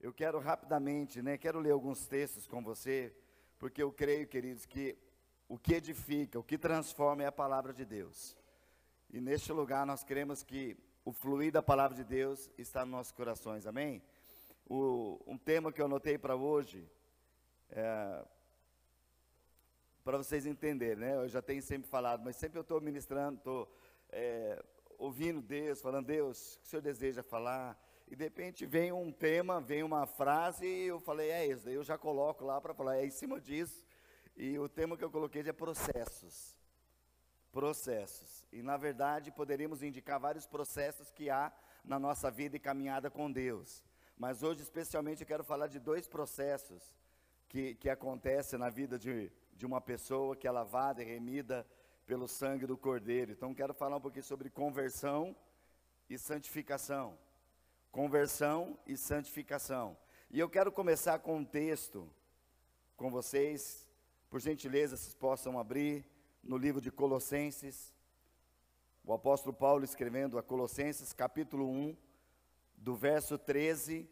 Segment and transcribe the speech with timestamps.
[0.00, 3.12] Eu quero rapidamente, né, quero ler alguns textos com você,
[3.58, 4.96] porque eu creio, queridos, que
[5.48, 8.36] o que edifica, o que transforma é a palavra de Deus.
[9.10, 13.12] E neste lugar nós queremos que o fluir da palavra de Deus está nos nossos
[13.12, 14.00] corações, amém?
[14.68, 16.88] O, um tema que eu anotei para hoje,
[17.70, 18.24] é,
[20.04, 21.16] para vocês entenderem, né?
[21.16, 23.68] Eu já tenho sempre falado, mas sempre eu estou ministrando, estou
[24.10, 24.62] é,
[24.96, 27.76] ouvindo Deus, falando, Deus, o que o Senhor deseja falar?
[28.10, 31.74] E de repente vem um tema, vem uma frase, e eu falei, é isso, daí
[31.74, 33.84] eu já coloco lá para falar, é em cima disso.
[34.34, 36.56] E o tema que eu coloquei é processos.
[37.52, 38.46] Processos.
[38.50, 41.52] E na verdade poderíamos indicar vários processos que há
[41.84, 43.84] na nossa vida e caminhada com Deus.
[44.16, 46.94] Mas hoje, especialmente, eu quero falar de dois processos
[47.48, 51.66] que, que acontecem na vida de, de uma pessoa que é lavada e remida
[52.06, 53.32] pelo sangue do Cordeiro.
[53.32, 55.36] Então, quero falar um pouquinho sobre conversão
[56.10, 57.16] e santificação.
[57.90, 59.96] Conversão e santificação.
[60.30, 62.08] E eu quero começar com um texto
[62.96, 63.88] com vocês.
[64.28, 66.04] Por gentileza, vocês possam abrir
[66.42, 67.94] no livro de Colossenses.
[69.04, 71.96] O apóstolo Paulo escrevendo a Colossenses, capítulo 1
[72.76, 74.08] do verso 13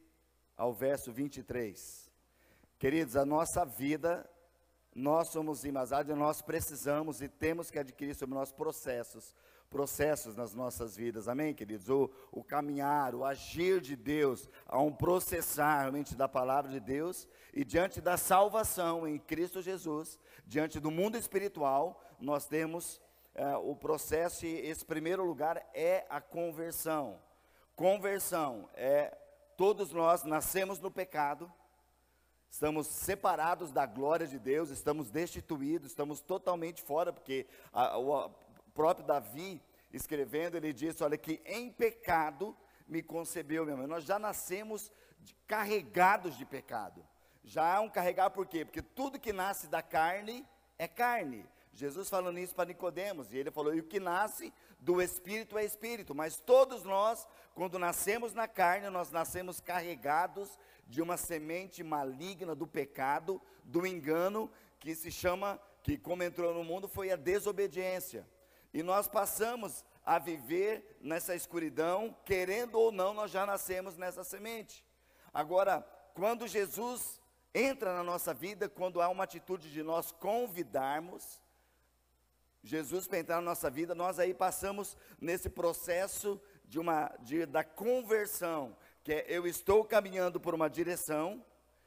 [0.57, 2.11] ao verso 23.
[2.79, 4.29] Queridos, a nossa vida,
[4.95, 9.35] nós somos imazados e nós precisamos e temos que adquirir sobre nós processos,
[9.71, 11.89] processos nas nossas vidas, amém, queridos?
[11.89, 17.29] O, o caminhar, o agir de Deus, há um processar realmente da palavra de Deus
[17.53, 23.01] e diante da salvação em Cristo Jesus, diante do mundo espiritual, nós temos
[23.35, 27.19] é, o processo e esse primeiro lugar é a conversão.
[27.75, 29.17] Conversão é
[29.57, 31.53] todos nós nascemos no pecado,
[32.51, 38.31] estamos separados da glória de Deus, estamos destituídos, estamos totalmente fora, porque a, o
[38.77, 39.61] próprio Davi,
[39.91, 42.55] escrevendo, ele disse: Olha, que em pecado
[42.87, 43.87] me concebeu, meu irmão.
[43.87, 47.05] Nós já nascemos de, carregados de pecado.
[47.43, 48.65] Já é um carregar por quê?
[48.65, 50.47] Porque tudo que nasce da carne
[50.79, 51.47] é carne.
[51.73, 55.65] Jesus falando isso para Nicodemos, e ele falou: "E o que nasce do espírito é
[55.65, 62.55] espírito", mas todos nós, quando nascemos na carne, nós nascemos carregados de uma semente maligna
[62.55, 68.27] do pecado, do engano, que se chama, que como entrou no mundo foi a desobediência.
[68.77, 74.85] E nós passamos a viver nessa escuridão, querendo ou não, nós já nascemos nessa semente.
[75.33, 75.81] Agora,
[76.13, 77.19] quando Jesus
[77.55, 81.41] entra na nossa vida, quando há uma atitude de nós convidarmos,
[82.63, 87.65] Jesus para entrar na nossa vida, nós aí passamos nesse processo de uma, de, da
[87.65, 91.43] conversão, que é eu estou caminhando por uma direção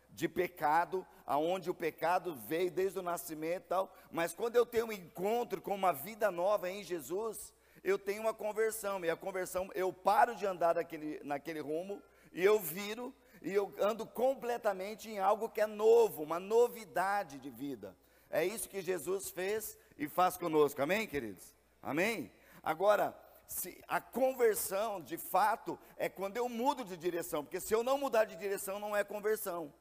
[0.09, 4.87] de pecado, aonde o pecado veio desde o nascimento e tal, mas quando eu tenho
[4.87, 7.53] um encontro com uma vida nova em Jesus,
[7.83, 12.01] eu tenho uma conversão, e a conversão, eu paro de andar naquele, naquele rumo,
[12.33, 13.13] e eu viro,
[13.43, 17.95] e eu ando completamente em algo que é novo, uma novidade de vida.
[18.27, 20.81] É isso que Jesus fez e faz conosco.
[20.81, 21.53] Amém, queridos?
[21.79, 22.31] Amém?
[22.63, 27.83] Agora, se a conversão, de fato, é quando eu mudo de direção, porque se eu
[27.83, 29.71] não mudar de direção, não é conversão.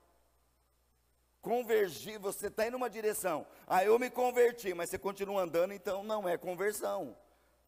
[1.41, 6.03] Convergir, você está indo numa direção, ah, eu me converti, mas você continua andando, então
[6.03, 7.17] não é conversão,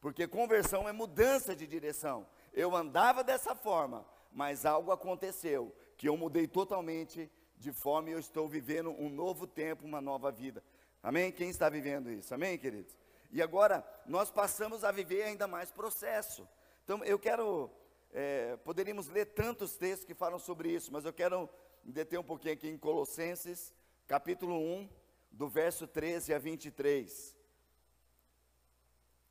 [0.00, 2.26] porque conversão é mudança de direção.
[2.52, 8.18] Eu andava dessa forma, mas algo aconteceu, que eu mudei totalmente de forma e eu
[8.18, 10.64] estou vivendo um novo tempo, uma nova vida.
[11.02, 11.30] Amém?
[11.30, 12.34] Quem está vivendo isso?
[12.34, 12.96] Amém, queridos?
[13.30, 16.48] E agora nós passamos a viver ainda mais processo.
[16.84, 17.70] Então eu quero,
[18.12, 21.48] é, poderíamos ler tantos textos que falam sobre isso, mas eu quero
[21.84, 23.72] deter um pouquinho aqui em Colossenses,
[24.06, 24.88] capítulo 1,
[25.30, 27.36] do verso 13 a 23.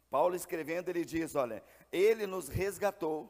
[0.10, 3.30] Paulo escrevendo, ele diz: Olha, ele nos resgatou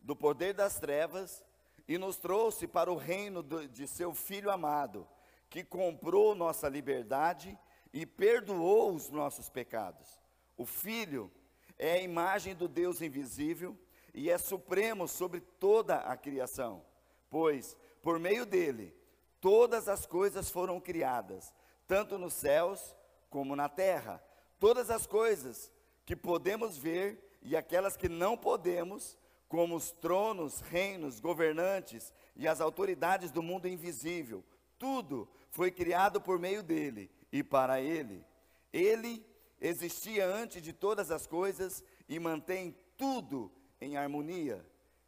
[0.00, 1.44] do poder das trevas
[1.86, 5.06] e nos trouxe para o reino do, de seu Filho amado
[5.50, 7.58] que comprou nossa liberdade
[7.92, 10.20] e perdoou os nossos pecados.
[10.56, 11.30] O Filho
[11.76, 13.76] é a imagem do Deus invisível
[14.14, 16.84] e é supremo sobre toda a criação,
[17.28, 18.94] pois por meio dele
[19.40, 21.52] todas as coisas foram criadas,
[21.86, 22.94] tanto nos céus
[23.28, 24.22] como na terra.
[24.58, 25.72] Todas as coisas
[26.04, 29.16] que podemos ver e aquelas que não podemos,
[29.48, 34.44] como os tronos, reinos, governantes e as autoridades do mundo invisível,
[34.78, 38.24] tudo foi criado por meio dele e para ele.
[38.72, 39.24] Ele
[39.60, 44.64] existia antes de todas as coisas e mantém tudo em harmonia.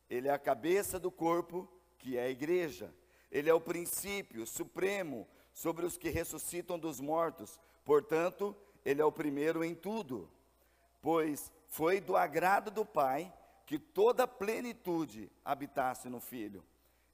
[0.08, 1.68] Ele é a cabeça do corpo,
[2.02, 2.92] que é a igreja.
[3.30, 7.58] Ele é o princípio supremo sobre os que ressuscitam dos mortos.
[7.84, 8.54] Portanto,
[8.84, 10.28] ele é o primeiro em tudo.
[11.00, 13.32] Pois foi do agrado do Pai
[13.64, 16.62] que toda a plenitude habitasse no Filho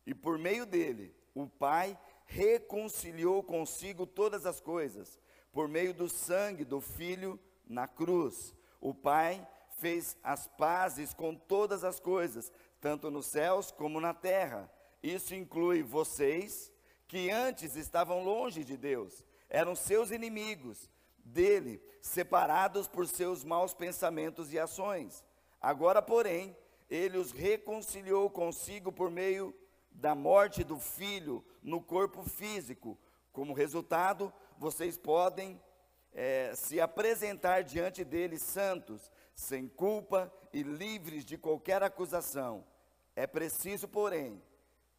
[0.08, 5.20] e por meio dele, o Pai reconciliou consigo todas as coisas,
[5.52, 7.38] por meio do sangue do Filho
[7.68, 8.54] na cruz.
[8.80, 12.50] O Pai fez as pazes com todas as coisas,
[12.80, 14.72] tanto nos céus como na terra.
[15.02, 16.72] Isso inclui vocês,
[17.06, 20.90] que antes estavam longe de Deus, eram seus inimigos
[21.24, 25.24] dele, separados por seus maus pensamentos e ações.
[25.60, 26.56] Agora, porém,
[26.88, 29.54] ele os reconciliou consigo por meio
[29.90, 32.98] da morte do filho no corpo físico.
[33.32, 35.60] Como resultado, vocês podem
[36.12, 42.64] é, se apresentar diante dele santos, sem culpa e livres de qualquer acusação.
[43.14, 44.42] É preciso, porém,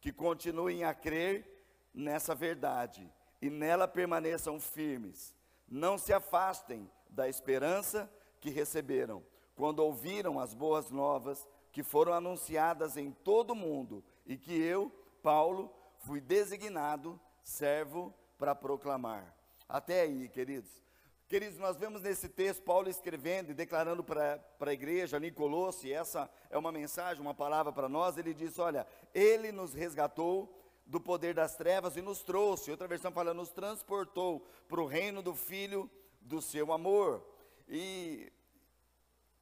[0.00, 3.10] que continuem a crer nessa verdade
[3.40, 5.34] e nela permaneçam firmes.
[5.68, 8.10] Não se afastem da esperança
[8.40, 9.22] que receberam
[9.54, 14.90] quando ouviram as boas novas que foram anunciadas em todo o mundo e que eu,
[15.22, 19.34] Paulo, fui designado servo para proclamar.
[19.68, 20.82] Até aí, queridos.
[21.30, 25.92] Queridos, nós vemos nesse texto Paulo escrevendo e declarando para a igreja ali em Colosse,
[25.92, 28.18] essa é uma mensagem, uma palavra para nós.
[28.18, 28.84] Ele diz: Olha,
[29.14, 30.52] ele nos resgatou
[30.84, 35.22] do poder das trevas e nos trouxe, outra versão fala, nos transportou para o reino
[35.22, 35.88] do Filho
[36.20, 37.24] do seu amor.
[37.68, 38.32] E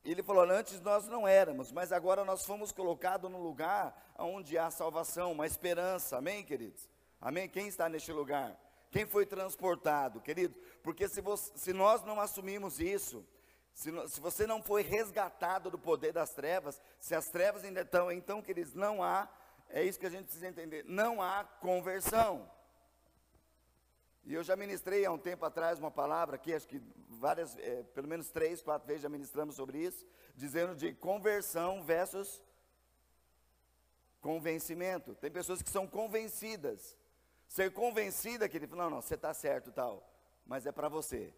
[0.04, 4.70] ele falou: Antes nós não éramos, mas agora nós fomos colocados no lugar onde há
[4.70, 6.18] salvação, uma esperança.
[6.18, 6.86] Amém, queridos?
[7.18, 7.48] Amém?
[7.48, 8.67] Quem está neste lugar?
[8.90, 10.54] Quem foi transportado, querido?
[10.82, 13.26] Porque se, você, se nós não assumimos isso,
[13.74, 18.10] se, se, você não foi resgatado do poder das trevas, se as trevas ainda estão,
[18.10, 19.28] então, queridos, não há
[19.70, 20.84] é isso que a gente precisa entender.
[20.86, 22.50] Não há conversão.
[24.24, 27.82] E eu já ministrei há um tempo atrás uma palavra aqui, acho que várias, é,
[27.94, 32.42] pelo menos três, quatro vezes já ministramos sobre isso, dizendo de conversão versus
[34.20, 35.14] convencimento.
[35.14, 36.96] Tem pessoas que são convencidas.
[37.48, 40.06] Ser convencida que ele fala, não, não, você está certo tal,
[40.46, 41.34] mas é para você.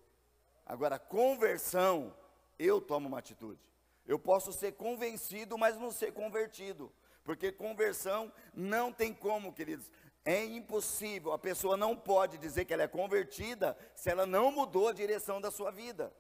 [0.66, 2.14] Agora, conversão,
[2.58, 3.60] eu tomo uma atitude.
[4.06, 6.92] Eu posso ser convencido, mas não ser convertido.
[7.22, 9.90] Porque conversão não tem como, queridos.
[10.24, 11.32] É impossível.
[11.32, 15.40] A pessoa não pode dizer que ela é convertida se ela não mudou a direção
[15.40, 16.12] da sua vida.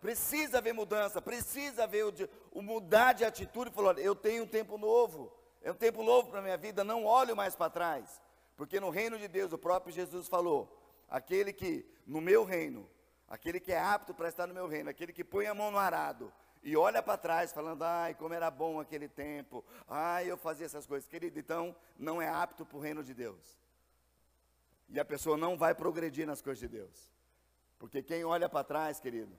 [0.00, 2.12] Precisa haver mudança, precisa haver o,
[2.52, 5.30] o mudar de atitude falar: eu tenho um tempo novo,
[5.60, 8.20] é um tempo novo para a minha vida, não olho mais para trás.
[8.60, 10.78] Porque no reino de Deus, o próprio Jesus falou:
[11.08, 12.86] aquele que no meu reino,
[13.26, 15.78] aquele que é apto para estar no meu reino, aquele que põe a mão no
[15.78, 16.30] arado,
[16.62, 20.86] e olha para trás falando, ai, como era bom aquele tempo, ai, eu fazia essas
[20.86, 21.08] coisas.
[21.08, 23.58] Querido, então não é apto para o reino de Deus.
[24.90, 27.10] E a pessoa não vai progredir nas coisas de Deus.
[27.78, 29.34] Porque quem olha para trás, querido,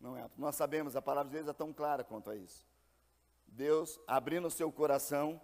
[0.00, 0.40] não é apto.
[0.40, 2.66] Nós sabemos, a palavra de Deus é tão clara quanto a isso.
[3.46, 5.38] Deus abrindo o seu coração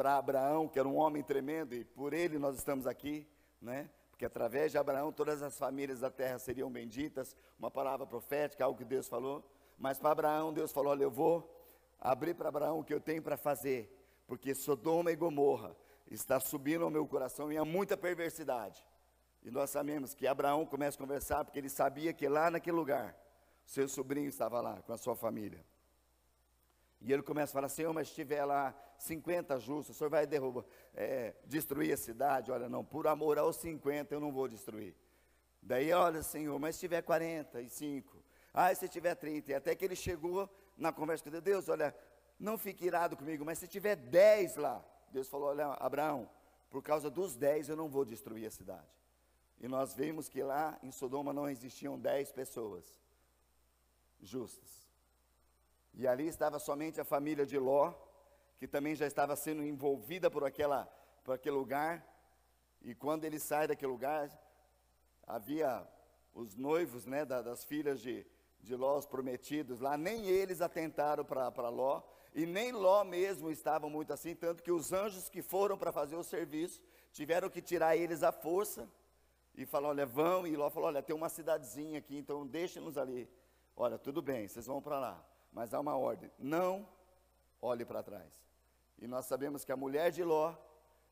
[0.00, 3.28] para Abraão, que era um homem tremendo, e por ele nós estamos aqui,
[3.60, 3.90] né?
[4.10, 8.78] Porque através de Abraão todas as famílias da terra seriam benditas, uma palavra profética, algo
[8.78, 9.44] que Deus falou.
[9.76, 11.54] Mas para Abraão, Deus falou: Olha, eu vou
[12.00, 13.94] abrir para Abraão o que eu tenho para fazer,
[14.26, 15.76] porque Sodoma e Gomorra
[16.10, 18.82] está subindo ao meu coração e há muita perversidade.
[19.42, 23.14] E nós sabemos que Abraão começa a conversar porque ele sabia que lá naquele lugar,
[23.66, 25.62] seu sobrinho estava lá com a sua família.
[27.00, 30.26] E ele começa a falar, Senhor, mas se tiver lá 50 justos, o Senhor vai
[30.26, 30.64] derrubar,
[30.94, 32.52] é, destruir a cidade?
[32.52, 34.94] Olha, não, por amor aos 50 eu não vou destruir.
[35.62, 38.22] Daí, olha, Senhor, mas se tiver 45,
[38.52, 39.50] ah, se tiver 30.
[39.50, 41.94] E até que ele chegou na conversa com Deus, Deus, olha,
[42.38, 46.28] não fique irado comigo, mas se tiver 10 lá, Deus falou, olha, Abraão,
[46.70, 48.88] por causa dos 10 eu não vou destruir a cidade.
[49.60, 52.84] E nós vimos que lá em Sodoma não existiam 10 pessoas
[54.20, 54.79] justas.
[55.94, 57.92] E ali estava somente a família de Ló,
[58.58, 60.84] que também já estava sendo envolvida por, aquela,
[61.24, 62.06] por aquele lugar.
[62.82, 64.30] E quando ele sai daquele lugar,
[65.26, 65.86] havia
[66.34, 68.26] os noivos né, das filhas de,
[68.60, 72.02] de Ló, os prometidos lá, nem eles atentaram para Ló,
[72.34, 76.16] e nem Ló mesmo estavam muito assim, tanto que os anjos que foram para fazer
[76.16, 76.80] o serviço,
[77.12, 78.88] tiveram que tirar eles à força,
[79.54, 83.28] e falar, olha, vão, e Ló falou, olha, tem uma cidadezinha aqui, então deixe-nos ali.
[83.76, 86.86] Olha, tudo bem, vocês vão para lá, mas há uma ordem, não
[87.60, 88.42] olhe para trás.
[88.98, 90.54] E nós sabemos que a mulher de Ló,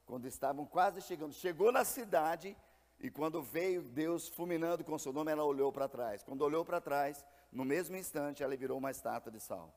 [0.07, 2.57] quando estavam quase chegando, chegou na cidade,
[3.01, 6.23] e quando veio Deus fulminando com Sodoma, ela olhou para trás.
[6.23, 9.73] Quando olhou para trás, no mesmo instante, ela virou uma estátua de sal.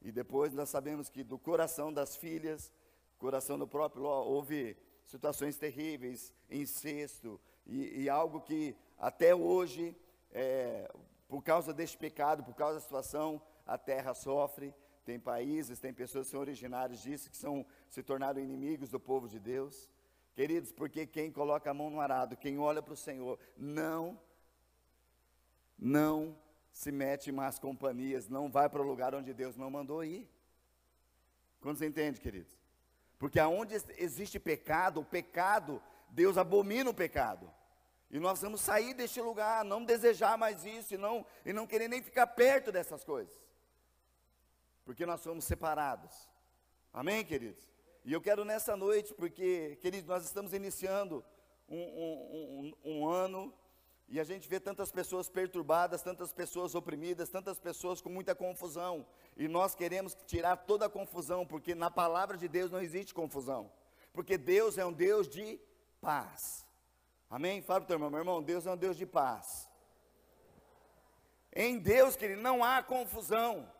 [0.00, 2.72] E depois nós sabemos que do coração das filhas,
[3.18, 9.94] coração do próprio Ló, houve situações terríveis, incesto, e, e algo que até hoje,
[10.32, 10.90] é,
[11.28, 13.40] por causa deste pecado, por causa da situação,
[13.70, 14.74] a terra sofre.
[15.04, 19.28] tem países, tem pessoas que são originários disso, que são, se tornaram inimigos do povo
[19.28, 19.88] de Deus.
[20.34, 24.20] Queridos, porque quem coloca a mão no arado, quem olha para o Senhor, não,
[25.78, 26.36] não
[26.72, 30.28] se mete em más companhias, não vai para o lugar onde Deus não mandou ir.
[31.60, 32.58] Quando você entende, queridos?
[33.18, 37.52] Porque aonde existe pecado, o pecado, Deus abomina o pecado.
[38.10, 41.88] E nós vamos sair deste lugar, não desejar mais isso, e não, e não querer
[41.88, 43.49] nem ficar perto dessas coisas.
[44.90, 46.28] Porque nós somos separados.
[46.92, 47.62] Amém, queridos?
[48.04, 51.24] E eu quero nessa noite, porque, queridos, nós estamos iniciando
[51.68, 53.54] um, um, um, um ano
[54.08, 59.06] e a gente vê tantas pessoas perturbadas, tantas pessoas oprimidas, tantas pessoas com muita confusão.
[59.36, 63.70] E nós queremos tirar toda a confusão, porque na palavra de Deus não existe confusão.
[64.12, 65.60] Porque Deus é um Deus de
[66.00, 66.66] paz.
[67.30, 67.62] Amém?
[67.62, 69.70] Fala para o teu irmão, meu irmão, Deus é um Deus de paz.
[71.54, 73.70] Em Deus, querido, não há confusão.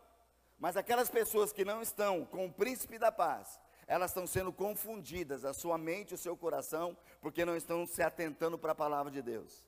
[0.61, 5.43] Mas aquelas pessoas que não estão com o príncipe da paz, elas estão sendo confundidas,
[5.43, 9.23] a sua mente o seu coração, porque não estão se atentando para a palavra de
[9.23, 9.65] Deus.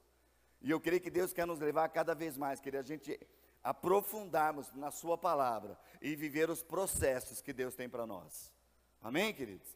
[0.61, 3.19] E eu creio que Deus quer nos levar cada vez mais, querer a gente
[3.63, 8.53] aprofundarmos na Sua palavra e viver os processos que Deus tem para nós.
[9.01, 9.75] Amém, queridos?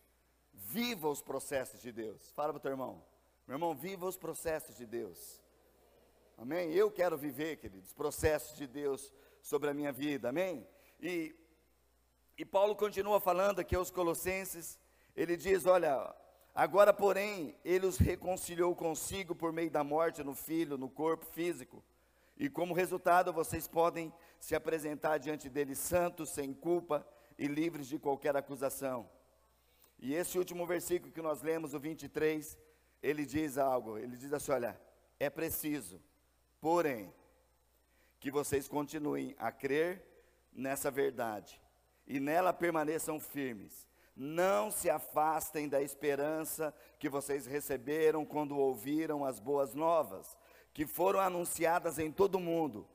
[0.53, 2.29] Viva os processos de Deus.
[2.33, 3.03] Fala para o teu irmão.
[3.47, 5.41] Meu irmão, viva os processos de Deus.
[6.37, 6.71] Amém?
[6.73, 10.29] Eu quero viver, queridos, processos de Deus sobre a minha vida.
[10.29, 10.67] Amém?
[10.99, 11.35] E,
[12.37, 14.79] e Paulo continua falando aqui aos Colossenses.
[15.15, 16.13] Ele diz: Olha,
[16.57, 21.83] Agora, porém, ele os reconciliou consigo por meio da morte no filho, no corpo físico.
[22.35, 27.99] E como resultado, vocês podem se apresentar diante dele santos, sem culpa e livres de
[27.99, 29.07] qualquer acusação.
[29.99, 32.57] E esse último versículo que nós lemos, o 23,
[33.03, 33.99] ele diz algo.
[33.99, 34.81] Ele diz assim: olha,
[35.19, 36.01] é preciso,
[36.59, 37.13] porém,
[38.19, 40.03] que vocês continuem a crer
[40.57, 41.61] nessa verdade
[42.05, 43.87] e nela permaneçam firmes
[44.17, 50.35] não se afastem da esperança que vocês receberam quando ouviram as boas novas,
[50.73, 52.87] que foram anunciadas em todo o mundo,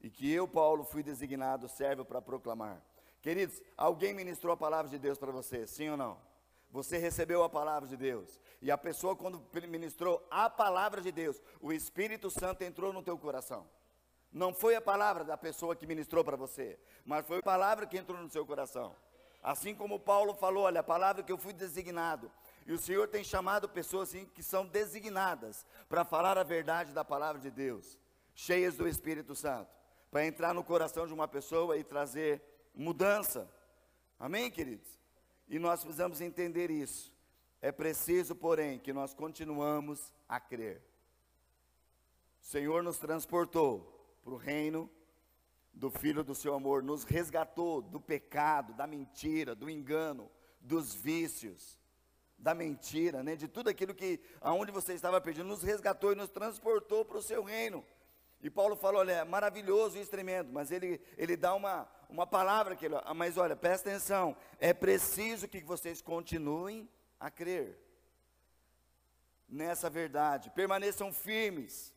[0.00, 2.80] e que eu, Paulo, fui designado servo para proclamar.
[3.20, 6.16] Queridos, alguém ministrou a palavra de Deus para você, sim ou não?
[6.70, 8.40] Você recebeu a palavra de Deus.
[8.60, 13.18] E a pessoa, quando ministrou a palavra de Deus, o Espírito Santo entrou no teu
[13.18, 13.68] coração.
[14.32, 17.98] Não foi a palavra da pessoa que ministrou para você, mas foi a palavra que
[17.98, 18.96] entrou no seu coração.
[19.42, 22.30] Assim como Paulo falou, olha, a palavra que eu fui designado.
[22.64, 27.04] E o Senhor tem chamado pessoas assim, que são designadas para falar a verdade da
[27.04, 27.98] palavra de Deus,
[28.34, 29.68] cheias do Espírito Santo,
[30.10, 32.40] para entrar no coração de uma pessoa e trazer
[32.74, 33.52] mudança.
[34.18, 34.88] Amém, queridos?
[35.48, 37.12] E nós precisamos entender isso.
[37.60, 40.80] É preciso, porém, que nós continuamos a crer.
[42.40, 44.90] O Senhor nos transportou para o reino
[45.72, 51.78] do Filho do seu amor, nos resgatou do pecado, da mentira, do engano, dos vícios,
[52.38, 56.28] da mentira, né, de tudo aquilo que, aonde você estava perdido, nos resgatou e nos
[56.28, 57.84] transportou para o seu reino.
[58.42, 62.74] E Paulo falou, olha, é maravilhoso e tremendo, mas ele, ele dá uma, uma palavra
[62.74, 66.88] que ele, ah, mas olha, presta atenção, é preciso que vocês continuem
[67.20, 67.78] a crer
[69.48, 71.91] nessa verdade, permaneçam firmes,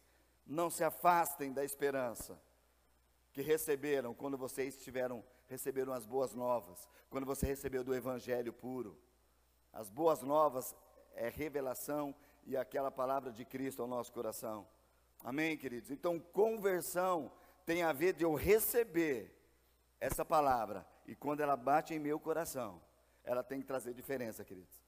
[0.46, 2.40] não se afastem da esperança
[3.34, 8.98] que receberam quando vocês tiveram receberam as boas novas, quando você recebeu do evangelho puro.
[9.72, 10.76] As boas novas
[11.14, 14.68] é revelação e aquela palavra de Cristo ao nosso coração.
[15.24, 15.92] Amém, queridos.
[15.92, 17.32] Então, conversão
[17.66, 19.36] tem a ver de eu receber
[20.00, 22.82] essa palavra e quando ela bate em meu coração,
[23.24, 24.84] ela tem que trazer diferença, queridos.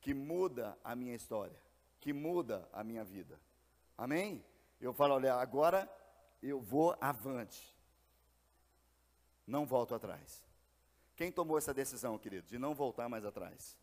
[0.00, 1.58] Que muda a minha história,
[2.00, 3.38] que muda a minha vida.
[3.98, 4.44] Amém?
[4.80, 5.90] Eu falo, olha, agora
[6.40, 7.76] eu vou avante.
[9.44, 10.44] Não volto atrás.
[11.16, 13.76] Quem tomou essa decisão, querido, de não voltar mais atrás?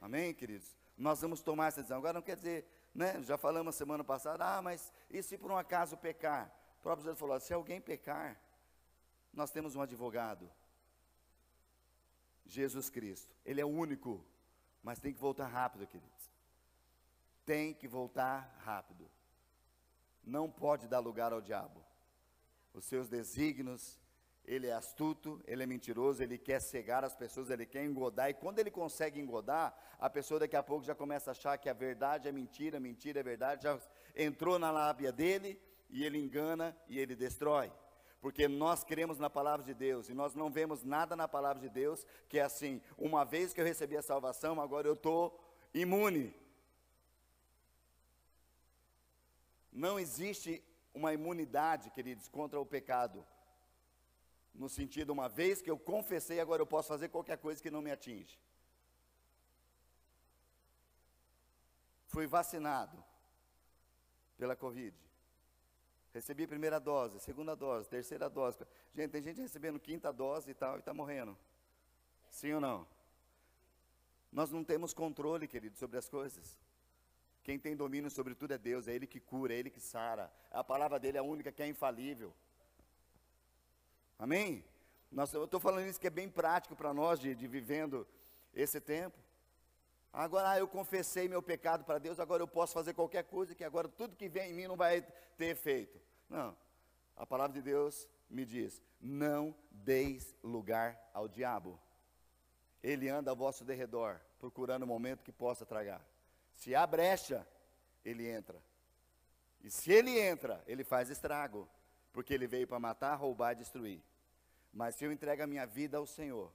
[0.00, 0.74] Amém, queridos?
[0.96, 1.98] Nós vamos tomar essa decisão.
[1.98, 3.22] Agora não quer dizer, né?
[3.22, 6.50] Já falamos semana passada, ah, mas e se por um acaso pecar?
[6.78, 8.40] O próprio Jesus falou: se alguém pecar,
[9.32, 10.50] nós temos um advogado,
[12.46, 13.36] Jesus Cristo.
[13.44, 14.24] Ele é único,
[14.82, 16.37] mas tem que voltar rápido, queridos.
[17.48, 18.38] Tem que voltar
[18.70, 19.08] rápido
[20.28, 21.84] não pode dar lugar ao diabo.
[22.72, 23.98] Os seus desígnios,
[24.44, 28.34] ele é astuto, ele é mentiroso, ele quer cegar as pessoas, ele quer engodar, e
[28.34, 31.72] quando ele consegue engodar, a pessoa daqui a pouco já começa a achar que a
[31.72, 33.80] verdade é mentira, mentira é verdade, já
[34.14, 37.72] entrou na lábia dele, e ele engana e ele destrói.
[38.20, 41.68] Porque nós cremos na palavra de Deus e nós não vemos nada na palavra de
[41.68, 45.40] Deus que é assim, uma vez que eu recebi a salvação, agora eu estou
[45.72, 46.34] imune.
[49.72, 50.62] Não existe
[50.94, 53.24] uma imunidade, queridos, contra o pecado.
[54.54, 57.82] No sentido, uma vez que eu confessei, agora eu posso fazer qualquer coisa que não
[57.82, 58.38] me atinge.
[62.06, 63.04] Fui vacinado
[64.36, 64.96] pela Covid.
[66.12, 68.58] Recebi primeira dose, segunda dose, terceira dose.
[68.94, 71.36] Gente, tem gente recebendo quinta dose e tal e está morrendo.
[72.30, 72.86] Sim ou não?
[74.32, 76.58] Nós não temos controle, querido, sobre as coisas.
[77.48, 80.30] Quem tem domínio sobre tudo é Deus, é Ele que cura, é Ele que sara.
[80.50, 82.30] A palavra dele é a única que é infalível.
[84.18, 84.62] Amém?
[85.10, 88.06] Nós, eu estou falando isso que é bem prático para nós de, de vivendo
[88.52, 89.16] esse tempo.
[90.12, 93.64] Agora ah, eu confessei meu pecado para Deus, agora eu posso fazer qualquer coisa, que
[93.64, 95.00] agora tudo que vem em mim não vai
[95.38, 95.98] ter efeito.
[96.28, 96.54] Não.
[97.16, 101.80] A palavra de Deus me diz: não deis lugar ao diabo.
[102.82, 106.04] Ele anda ao vosso derredor, procurando o momento que possa tragar.
[106.58, 107.46] Se há brecha,
[108.04, 108.60] ele entra.
[109.62, 111.68] E se ele entra, ele faz estrago,
[112.12, 114.02] porque ele veio para matar, roubar e destruir.
[114.72, 116.52] Mas se eu entrego a minha vida ao Senhor,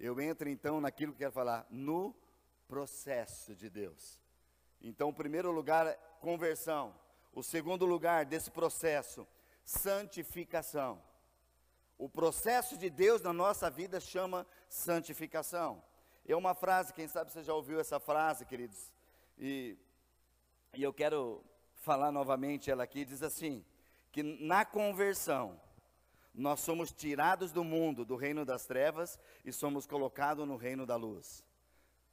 [0.00, 2.16] eu entro então naquilo que eu quero falar, no
[2.66, 4.18] processo de Deus.
[4.80, 6.94] Então, o primeiro lugar, conversão.
[7.34, 9.28] O segundo lugar desse processo,
[9.62, 11.02] santificação.
[11.98, 15.82] O processo de Deus na nossa vida chama santificação.
[16.28, 18.92] É uma frase, quem sabe você já ouviu essa frase, queridos,
[19.38, 19.76] e,
[20.74, 21.40] e eu quero
[21.76, 23.64] falar novamente ela aqui, diz assim,
[24.10, 25.60] que na conversão,
[26.34, 30.96] nós somos tirados do mundo, do reino das trevas, e somos colocados no reino da
[30.96, 31.44] luz.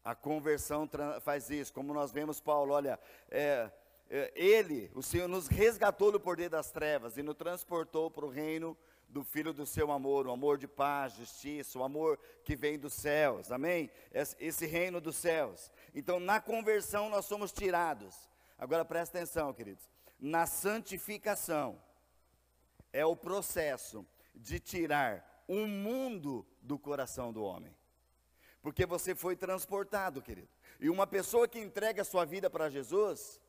[0.03, 0.87] A conversão
[1.21, 2.99] faz isso, como nós vemos Paulo, olha,
[3.31, 3.71] é,
[4.11, 8.29] é, ele, o Senhor, nos resgatou do poder das trevas e nos transportou para o
[8.29, 8.77] reino
[9.13, 12.93] do Filho do seu amor, o amor de paz, justiça, o amor que vem dos
[12.93, 13.91] céus, amém?
[14.11, 15.71] Esse reino dos céus.
[15.93, 18.27] Então, na conversão, nós somos tirados.
[18.57, 19.87] Agora presta atenção, queridos.
[20.19, 21.79] Na santificação,
[22.91, 24.03] é o processo
[24.33, 27.75] de tirar um mundo do coração do homem.
[28.63, 30.49] Porque você foi transportado, querido.
[30.79, 33.39] E uma pessoa que entrega a sua vida para Jesus,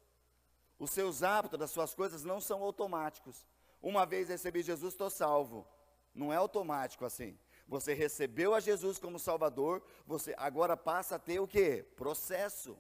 [0.79, 3.47] os seus hábitos, as suas coisas não são automáticos.
[3.85, 5.69] Uma vez recebi Jesus, estou salvo.
[6.15, 7.39] Não é automático assim.
[7.69, 11.83] Você recebeu a Jesus como Salvador, você agora passa a ter o que?
[11.95, 12.79] Processo.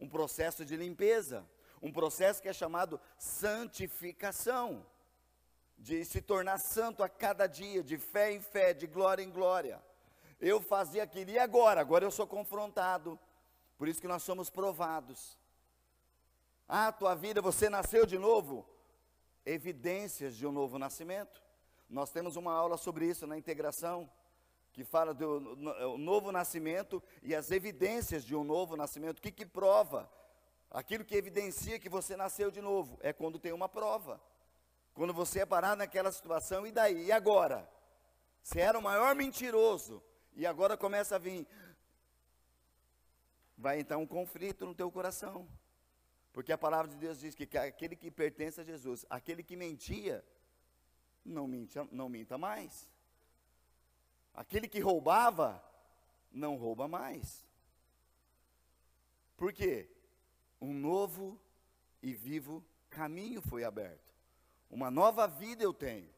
[0.00, 1.46] Um processo de limpeza.
[1.82, 4.86] Um processo que é chamado santificação.
[5.76, 9.84] De se tornar santo a cada dia, de fé em fé, de glória em glória.
[10.40, 11.82] Eu fazia aquilo e agora?
[11.82, 13.20] Agora eu sou confrontado.
[13.76, 15.36] Por isso que nós somos provados.
[16.66, 18.66] Ah, tua vida, você nasceu de novo?
[19.44, 21.42] Evidências de um novo nascimento.
[21.88, 24.10] Nós temos uma aula sobre isso na integração,
[24.72, 29.18] que fala do no, novo nascimento e as evidências de um novo nascimento.
[29.18, 30.10] O que, que prova?
[30.70, 34.20] Aquilo que evidencia que você nasceu de novo é quando tem uma prova.
[34.92, 37.06] Quando você é parado naquela situação, e daí?
[37.06, 37.68] E agora?
[38.42, 40.02] Você era o maior mentiroso,
[40.34, 41.46] e agora começa a vir.
[43.56, 45.48] Vai entrar um conflito no teu coração.
[46.38, 50.24] Porque a palavra de Deus diz que aquele que pertence a Jesus, aquele que mentia,
[51.24, 52.88] não minta, não minta mais.
[54.32, 55.60] Aquele que roubava,
[56.30, 57.44] não rouba mais.
[59.36, 59.90] Por quê?
[60.60, 61.40] Um novo
[62.00, 64.14] e vivo caminho foi aberto.
[64.70, 66.08] Uma nova vida eu tenho.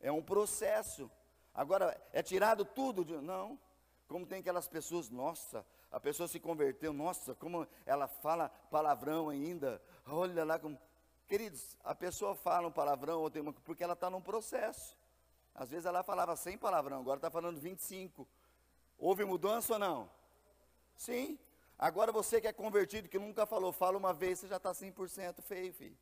[0.00, 1.10] É um processo.
[1.52, 3.18] Agora, é tirado tudo de.
[3.18, 3.60] Não.
[4.08, 9.80] Como tem aquelas pessoas, nossa, a pessoa se converteu, nossa, como ela fala palavrão ainda.
[10.06, 10.78] Olha lá como.
[11.28, 14.96] Queridos, a pessoa fala um palavrão ou tem uma, porque ela está num processo.
[15.54, 18.26] Às vezes ela falava sem palavrão, agora está falando 25.
[18.98, 20.10] Houve mudança ou não?
[20.96, 21.38] Sim.
[21.78, 25.42] Agora você que é convertido, que nunca falou, fala uma vez, você já está 100%
[25.42, 25.98] feio, filho.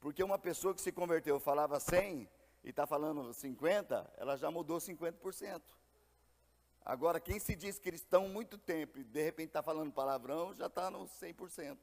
[0.00, 2.28] Porque uma pessoa que se converteu falava 100,
[2.64, 5.62] e está falando 50, ela já mudou 50%.
[6.88, 10.88] Agora, quem se diz cristão muito tempo e de repente está falando palavrão, já está
[10.88, 11.76] no 100%.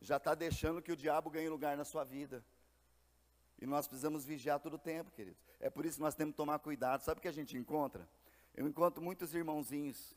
[0.00, 2.44] Já está deixando que o diabo ganhe lugar na sua vida.
[3.60, 5.42] E nós precisamos vigiar todo o tempo, queridos.
[5.58, 7.02] É por isso que nós temos que tomar cuidado.
[7.02, 8.08] Sabe o que a gente encontra?
[8.54, 10.16] Eu encontro muitos irmãozinhos.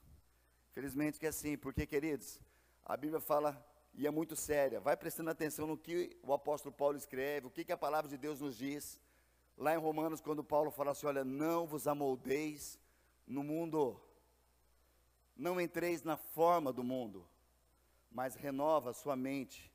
[0.71, 2.39] Felizmente que é assim, porque, queridos,
[2.85, 3.65] a Bíblia fala
[3.95, 4.79] e é muito séria.
[4.79, 8.15] Vai prestando atenção no que o apóstolo Paulo escreve, o que, que a palavra de
[8.15, 8.99] Deus nos diz.
[9.57, 12.79] Lá em Romanos, quando Paulo fala assim: olha, não vos amoldeis
[13.27, 13.99] no mundo,
[15.35, 17.27] não entreis na forma do mundo,
[18.11, 19.71] mas renova sua mente,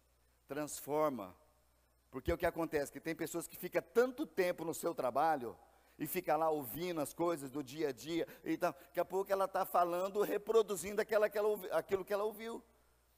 [0.47, 1.35] transforma.
[2.11, 2.93] Porque o que acontece?
[2.93, 5.57] Que tem pessoas que ficam tanto tempo no seu trabalho,
[5.99, 9.33] e fica lá ouvindo as coisas do dia a dia, e tá, daqui a pouco
[9.33, 12.63] ela está falando, reproduzindo aquela, que ela, aquilo que ela ouviu.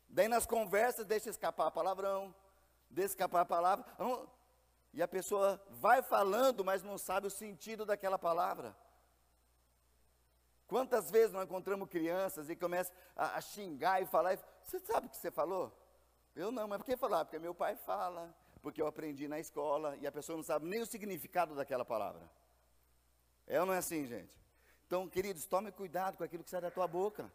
[0.08, 2.34] Daí nas conversas deixa escapar palavrão,
[2.88, 3.84] deixa escapar a palavra.
[4.92, 8.74] E a pessoa vai falando, mas não sabe o sentido daquela palavra.
[10.70, 15.10] Quantas vezes nós encontramos crianças e começam a, a xingar e falar, você sabe o
[15.10, 15.76] que você falou?
[16.36, 17.24] Eu não, mas por que falar?
[17.24, 20.80] Porque meu pai fala, porque eu aprendi na escola, e a pessoa não sabe nem
[20.80, 22.22] o significado daquela palavra.
[23.48, 24.30] É ou não é assim, gente?
[24.86, 27.28] Então, queridos, tome cuidado com aquilo que sai da tua boca.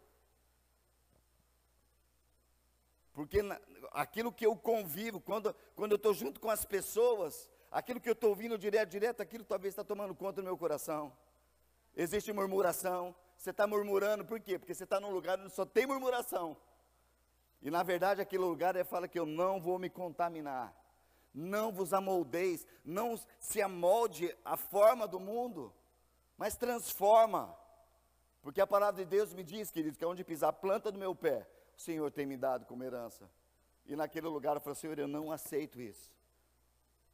[3.12, 3.60] Porque na,
[3.92, 8.14] aquilo que eu convivo, quando, quando eu estou junto com as pessoas, aquilo que eu
[8.14, 11.14] estou ouvindo direto, direto, aquilo talvez está tomando conta do meu coração.
[11.94, 13.14] Existe murmuração.
[13.46, 14.58] Você está murmurando, por quê?
[14.58, 16.56] Porque você está num lugar onde só tem murmuração.
[17.62, 20.74] E na verdade aquele lugar é fala que eu não vou me contaminar.
[21.32, 25.72] Não vos amoldeis, não se amolde a forma do mundo,
[26.36, 27.56] mas transforma.
[28.42, 31.14] Porque a palavra de Deus me diz, queridos, que onde pisar a planta do meu
[31.14, 33.30] pé, o Senhor tem me dado como herança.
[33.86, 36.10] E naquele lugar eu falei, Senhor, eu não aceito isso.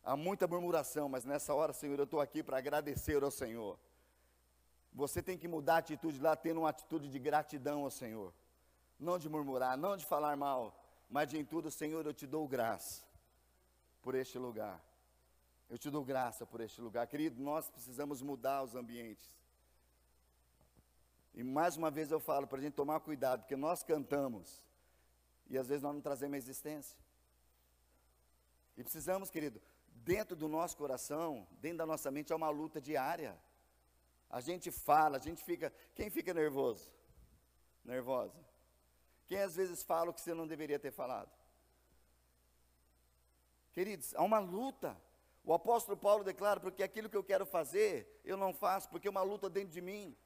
[0.02, 3.78] Há muita murmuração, mas nessa hora, Senhor, eu estou aqui para agradecer ao Senhor.
[4.92, 8.32] Você tem que mudar a atitude lá, tendo uma atitude de gratidão ao Senhor.
[8.98, 10.78] Não de murmurar, não de falar mal,
[11.08, 13.02] mas de em tudo, Senhor, eu te dou graça
[14.02, 14.82] por este lugar.
[15.68, 17.06] Eu te dou graça por este lugar.
[17.06, 19.30] Querido, nós precisamos mudar os ambientes.
[21.34, 24.62] E mais uma vez eu falo para a gente tomar cuidado, porque nós cantamos
[25.48, 26.98] e às vezes nós não trazemos a existência.
[28.76, 33.38] E precisamos, querido, dentro do nosso coração, dentro da nossa mente, é uma luta diária.
[34.32, 35.70] A gente fala, a gente fica.
[35.94, 36.90] Quem fica nervoso?
[37.84, 38.42] Nervosa?
[39.26, 41.30] Quem às vezes fala o que você não deveria ter falado?
[43.72, 44.96] Queridos, há uma luta.
[45.44, 49.10] O apóstolo Paulo declara: porque aquilo que eu quero fazer, eu não faço, porque é
[49.10, 50.16] uma luta dentro de mim.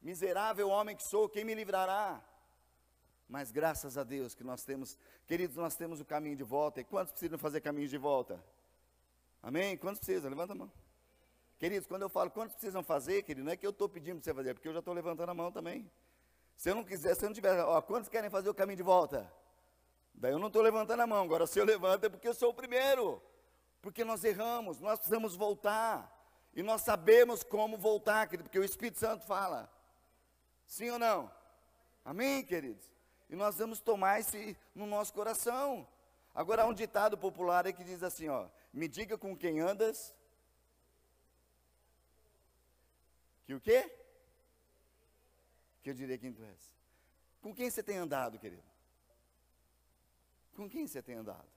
[0.00, 2.24] Miserável homem que sou, quem me livrará?
[3.28, 6.80] Mas graças a Deus que nós temos, queridos, nós temos o caminho de volta.
[6.80, 8.44] E quantos precisam fazer caminho de volta?
[9.42, 9.76] Amém?
[9.76, 10.30] Quantos precisam?
[10.30, 10.70] Levanta a mão.
[11.62, 14.24] Queridos, quando eu falo quantos precisam fazer, querido, não é que eu estou pedindo para
[14.24, 15.88] você fazer, é porque eu já estou levantando a mão também.
[16.56, 18.82] Se eu não quiser, se eu não tiver, ó, quantos querem fazer o caminho de
[18.82, 19.32] volta?
[20.12, 22.50] Daí eu não estou levantando a mão, agora se eu levanto é porque eu sou
[22.50, 23.22] o primeiro.
[23.80, 26.12] Porque nós erramos, nós precisamos voltar.
[26.52, 29.72] E nós sabemos como voltar, querido, porque o Espírito Santo fala.
[30.66, 31.30] Sim ou não?
[32.04, 32.90] Amém, queridos?
[33.30, 35.86] E nós vamos tomar esse no nosso coração.
[36.34, 40.12] Agora há um ditado popular aí que diz assim, ó: Me diga com quem andas.
[43.44, 43.90] Que o quê?
[45.82, 46.72] Que eu diria quem tu és.
[47.40, 48.62] Com quem você tem andado, querido?
[50.54, 51.48] Com quem você tem andado?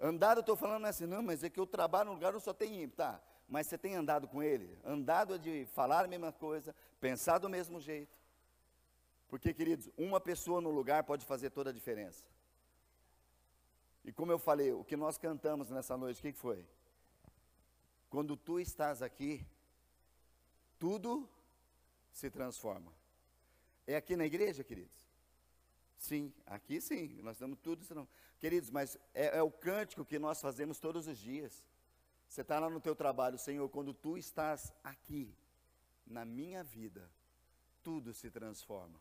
[0.00, 2.52] Andar, eu estou falando assim, não, mas é que eu trabalho no lugar onde só
[2.52, 3.20] tem tá?
[3.48, 4.78] mas você tem andado com ele?
[4.84, 8.16] Andado é de falar a mesma coisa, pensar do mesmo jeito.
[9.28, 12.24] Porque, queridos, uma pessoa no lugar pode fazer toda a diferença.
[14.04, 16.64] E como eu falei, o que nós cantamos nessa noite, o que foi?
[18.08, 19.46] Quando tu estás aqui,
[20.78, 21.28] tudo
[22.12, 22.92] se transforma.
[23.86, 25.08] É aqui na igreja, queridos?
[25.98, 27.84] Sim, aqui sim, nós estamos tudo.
[28.38, 31.64] Queridos, mas é, é o cântico que nós fazemos todos os dias.
[32.28, 35.34] Você está lá no teu trabalho, Senhor, quando tu estás aqui,
[36.06, 37.10] na minha vida,
[37.82, 39.00] tudo se transforma.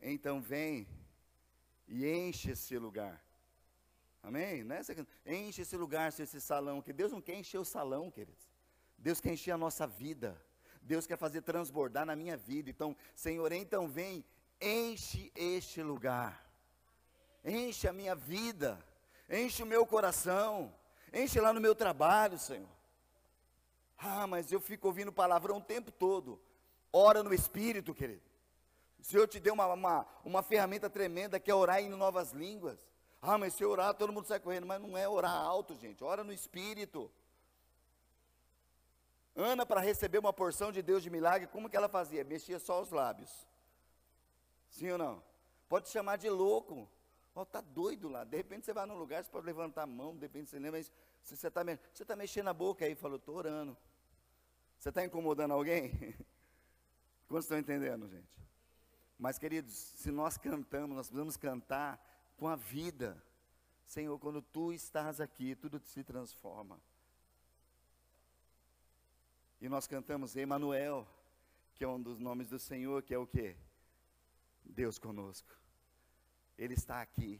[0.00, 0.86] Então vem
[1.86, 3.22] e enche esse lugar.
[4.22, 4.64] Amém?
[5.24, 8.50] É enche esse lugar, esse salão, que Deus não quer encher o salão, queridos.
[8.98, 10.40] Deus quer encher a nossa vida.
[10.82, 12.68] Deus quer fazer transbordar na minha vida.
[12.68, 14.24] Então, Senhor, então vem,
[14.60, 16.46] enche este lugar.
[17.44, 18.78] Enche a minha vida.
[19.28, 20.74] Enche o meu coração.
[21.12, 22.68] Enche lá no meu trabalho, Senhor.
[23.96, 26.40] Ah, mas eu fico ouvindo palavrão o tempo todo.
[26.92, 28.22] Ora no Espírito, querido.
[28.98, 32.78] O Senhor te deu uma, uma, uma ferramenta tremenda que é orar em novas línguas.
[33.22, 34.66] Ah, mas se orar, todo mundo sai correndo.
[34.66, 36.02] Mas não é orar alto, gente.
[36.02, 37.10] Ora no Espírito.
[39.36, 42.24] Ana, para receber uma porção de Deus de milagre, como que ela fazia?
[42.24, 43.30] Mexia só os lábios.
[44.70, 45.22] Sim ou não?
[45.68, 46.88] Pode chamar de louco.
[47.34, 48.24] Ó, oh, tá doido lá.
[48.24, 50.78] De repente você vai num lugar, você pode levantar a mão, de repente você lembra,
[50.78, 51.64] mas você está
[52.06, 53.76] tá mexendo a boca aí, falou, estou orando.
[54.78, 55.90] Você está incomodando alguém?
[57.28, 58.28] Quantos estão entendendo, gente?
[59.18, 62.02] Mas, queridos, se nós cantamos, nós precisamos cantar
[62.40, 63.22] com a vida.
[63.84, 66.80] Senhor, quando tu estás aqui, tudo se transforma.
[69.60, 71.06] E nós cantamos Emanuel,
[71.74, 73.54] que é um dos nomes do Senhor, que é o quê?
[74.64, 75.54] Deus conosco.
[76.56, 77.38] Ele está aqui.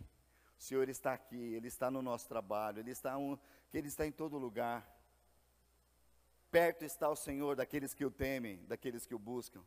[0.58, 3.38] O Senhor está aqui, Ele está no nosso trabalho, Ele está, um,
[3.70, 4.86] que Ele está em todo lugar.
[6.50, 9.64] Perto está o Senhor daqueles que o temem, daqueles que o buscam.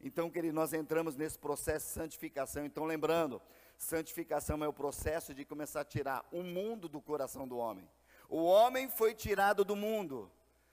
[0.00, 2.64] Então, querido, nós entramos nesse processo de santificação.
[2.64, 3.42] Então, lembrando,
[3.80, 7.90] Santificação é o processo de começar a tirar o mundo do coração do homem.
[8.28, 10.30] O homem foi tirado do mundo,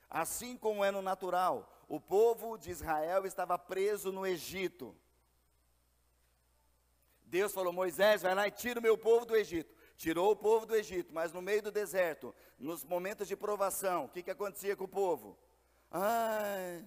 [0.09, 1.73] assim como é no natural.
[1.87, 4.93] O povo de Israel estava preso no Egito.
[7.23, 9.73] Deus falou: Moisés, vai lá e tira o meu povo do Egito.
[9.95, 14.09] Tirou o povo do Egito, mas no meio do deserto, nos momentos de provação, o
[14.09, 15.39] que, que acontecia com o povo?
[15.89, 16.85] Ai,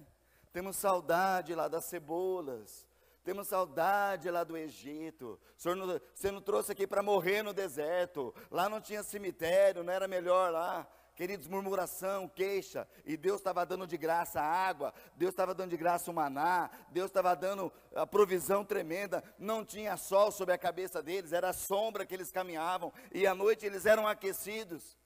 [0.53, 2.87] temos saudade lá das cebolas,
[3.23, 5.39] temos saudade lá do Egito.
[5.55, 8.33] Senhor não, você não trouxe aqui para morrer no deserto.
[8.49, 10.87] Lá não tinha cemitério, não era melhor lá.
[11.13, 16.09] Queridos, murmuração, queixa, e Deus estava dando de graça água, Deus estava dando de graça
[16.09, 21.33] o maná, Deus estava dando a provisão tremenda, não tinha sol sobre a cabeça deles,
[21.33, 24.97] era a sombra que eles caminhavam, e à noite eles eram aquecidos.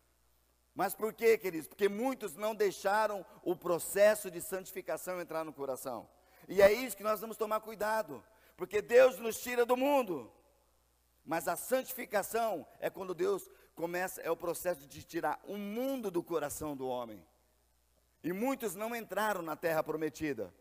[0.75, 1.67] Mas por quê, queridos?
[1.67, 6.07] Porque muitos não deixaram o processo de santificação entrar no coração.
[6.47, 8.23] E é isso que nós vamos tomar cuidado,
[8.55, 10.31] porque Deus nos tira do mundo.
[11.25, 16.23] Mas a santificação é quando Deus começa, é o processo de tirar o mundo do
[16.23, 17.25] coração do homem.
[18.23, 20.53] E muitos não entraram na terra prometida,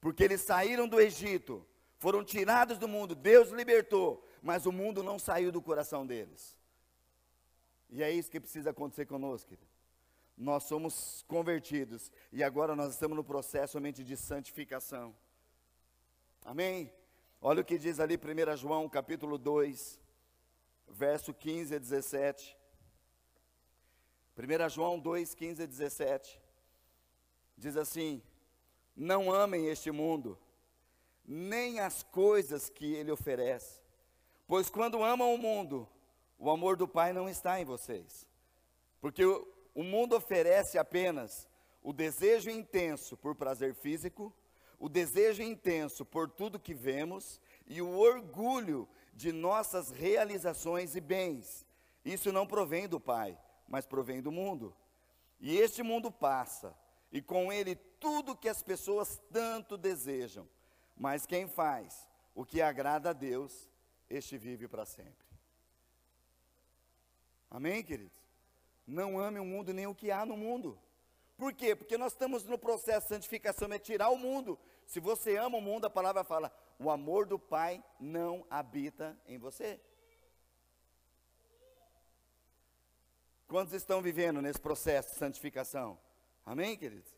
[0.00, 1.66] porque eles saíram do Egito,
[1.98, 6.56] foram tirados do mundo, Deus libertou, mas o mundo não saiu do coração deles.
[7.90, 9.68] E é isso que precisa acontecer conosco, querido.
[10.36, 15.14] Nós somos convertidos e agora nós estamos no processo somente de santificação.
[16.44, 16.92] Amém?
[17.40, 20.00] Olha o que diz ali 1 João capítulo 2,
[20.88, 22.56] verso 15 a 17.
[24.36, 26.40] 1 João 2, 15 a 17.
[27.56, 28.20] Diz assim:
[28.96, 30.36] Não amem este mundo,
[31.24, 33.80] nem as coisas que ele oferece,
[34.46, 35.88] pois quando amam o mundo,
[36.38, 38.26] o amor do Pai não está em vocês.
[39.00, 41.48] Porque o, o mundo oferece apenas
[41.82, 44.34] o desejo intenso por prazer físico,
[44.82, 51.64] o desejo intenso por tudo que vemos e o orgulho de nossas realizações e bens.
[52.04, 54.74] Isso não provém do Pai, mas provém do mundo.
[55.38, 56.76] E este mundo passa,
[57.12, 60.48] e com ele tudo que as pessoas tanto desejam.
[60.96, 63.70] Mas quem faz o que agrada a Deus,
[64.10, 65.28] este vive para sempre.
[67.48, 68.18] Amém, queridos?
[68.84, 70.76] Não ame o mundo nem o que há no mundo.
[71.36, 71.74] Por quê?
[71.74, 74.58] Porque nós estamos no processo de santificação, é tirar o mundo.
[74.92, 79.38] Se você ama o mundo, a palavra fala: o amor do Pai não habita em
[79.38, 79.80] você.
[83.48, 85.98] Quantos estão vivendo nesse processo de santificação?
[86.44, 87.10] Amém, queridos?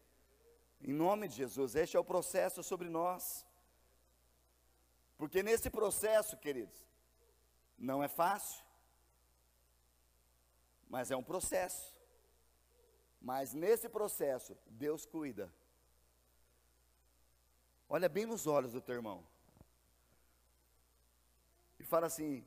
[0.80, 3.44] Em nome de Jesus, este é o processo sobre nós.
[5.18, 6.86] Porque nesse processo, queridos,
[7.76, 8.64] não é fácil,
[10.88, 11.92] mas é um processo.
[13.20, 15.52] Mas nesse processo, Deus cuida.
[17.88, 19.24] Olha bem nos olhos do teu irmão.
[21.78, 22.44] E fala assim: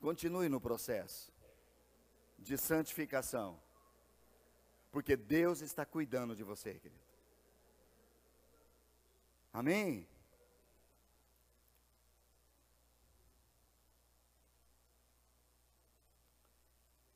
[0.00, 1.32] continue no processo
[2.38, 3.60] de santificação.
[4.90, 7.00] Porque Deus está cuidando de você, querido.
[9.52, 10.08] Amém?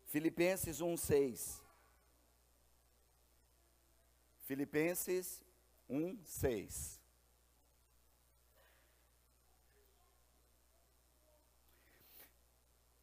[0.06, 1.62] Filipenses 1:6.
[4.42, 5.42] Filipenses
[5.92, 7.00] 1:6.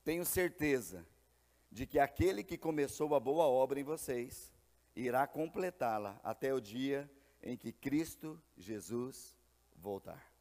[0.04, 1.06] Tenho certeza
[1.72, 4.52] de que aquele que começou a boa obra em vocês
[4.96, 7.10] irá completá-la até o dia
[7.44, 9.36] em que Cristo Jesus
[9.76, 10.34] voltar.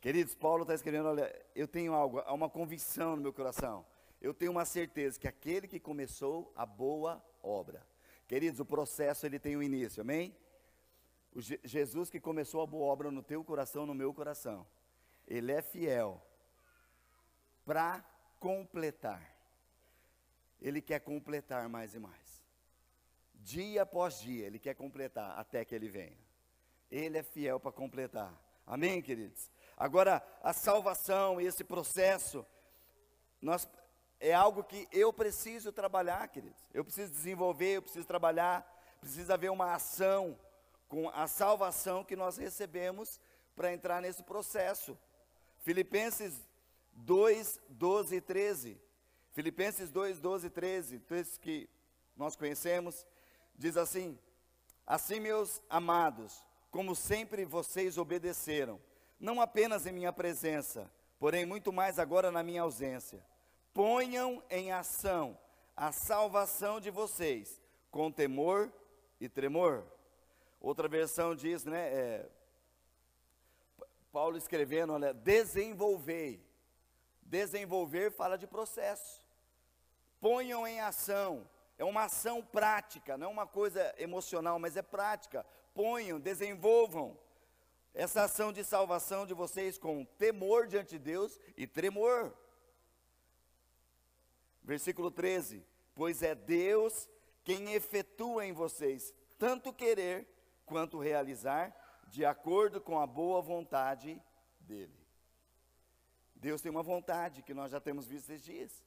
[0.00, 3.86] Queridos, Paulo está escrevendo: olha, eu tenho algo, há uma convicção no meu coração
[4.20, 7.86] eu tenho uma certeza que aquele que começou a boa obra,
[8.28, 10.36] queridos, o processo ele tem um início, amém?
[11.32, 14.66] O Je Jesus que começou a boa obra no teu coração, no meu coração,
[15.26, 16.20] ele é fiel
[17.64, 18.04] para
[18.38, 19.36] completar.
[20.60, 22.44] Ele quer completar mais e mais.
[23.34, 26.18] Dia após dia, ele quer completar até que ele venha.
[26.90, 28.34] Ele é fiel para completar.
[28.66, 29.50] Amém, queridos?
[29.76, 32.44] Agora, a salvação e esse processo,
[33.40, 33.68] nós
[34.18, 36.60] é algo que eu preciso trabalhar, queridos.
[36.74, 38.62] Eu preciso desenvolver, eu preciso trabalhar,
[39.00, 40.38] precisa haver uma ação
[40.90, 43.18] com a salvação que nós recebemos
[43.56, 44.98] para entrar nesse processo.
[45.60, 46.38] Filipenses
[46.92, 48.80] 2, 12 e 13.
[49.32, 51.66] Filipenses 2, 12 e 13, texto que
[52.14, 53.06] nós conhecemos,
[53.54, 54.18] diz assim:
[54.86, 58.78] Assim, meus amados, como sempre vocês obedeceram,
[59.18, 63.24] não apenas em minha presença, porém muito mais agora na minha ausência
[63.72, 65.38] ponham em ação
[65.76, 68.70] a salvação de vocês com temor
[69.20, 69.84] e tremor.
[70.60, 71.88] Outra versão diz, né?
[71.92, 72.30] É,
[74.12, 76.44] Paulo escrevendo, olha, desenvolvei
[77.30, 79.24] Desenvolver fala de processo.
[80.20, 81.48] Ponham em ação.
[81.78, 85.46] É uma ação prática, não é uma coisa emocional, mas é prática.
[85.72, 87.16] Ponham, desenvolvam
[87.94, 92.34] essa ação de salvação de vocês com temor diante de Deus e tremor.
[94.64, 97.08] Versículo 13: Pois é Deus
[97.44, 100.28] quem efetua em vocês tanto querer
[100.70, 101.74] quanto realizar,
[102.06, 104.22] de acordo com a boa vontade
[104.60, 105.04] dEle.
[106.36, 108.84] Deus tem uma vontade que nós já temos visto esses dias.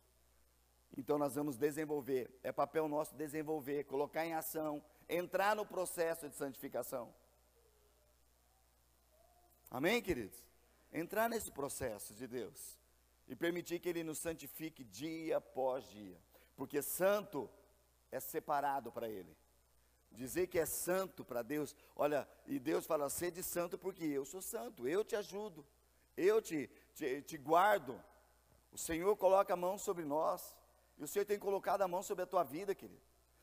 [0.97, 6.35] Então nós vamos desenvolver, é papel nosso desenvolver, colocar em ação, entrar no processo de
[6.35, 7.13] santificação.
[9.69, 10.41] Amém, queridos?
[10.93, 12.79] Entrar nesse processo de Deus
[13.27, 16.17] e permitir que Ele nos santifique dia após dia,
[16.55, 17.49] porque santo
[18.09, 19.35] é separado para Ele.
[20.13, 24.41] Dizer que é santo para Deus, olha, e Deus fala, sede santo porque eu sou
[24.41, 25.65] santo, eu te ajudo,
[26.15, 27.99] eu te, te, te guardo.
[28.71, 30.55] O Senhor coloca a mão sobre nós,
[30.97, 33.01] e o Senhor tem colocado a mão sobre a tua vida, querido.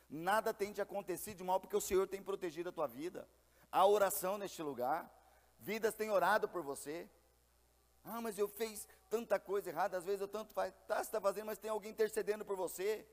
[0.08, 3.28] Nada tem te acontecido de mal, porque o Senhor tem protegido a tua vida.
[3.70, 5.10] Há oração neste lugar,
[5.58, 7.08] vidas têm orado por você.
[8.04, 11.20] Ah, mas eu fiz tanta coisa errada, às vezes eu tanto faz, tá, você está
[11.20, 13.06] fazendo, mas tem alguém intercedendo por você,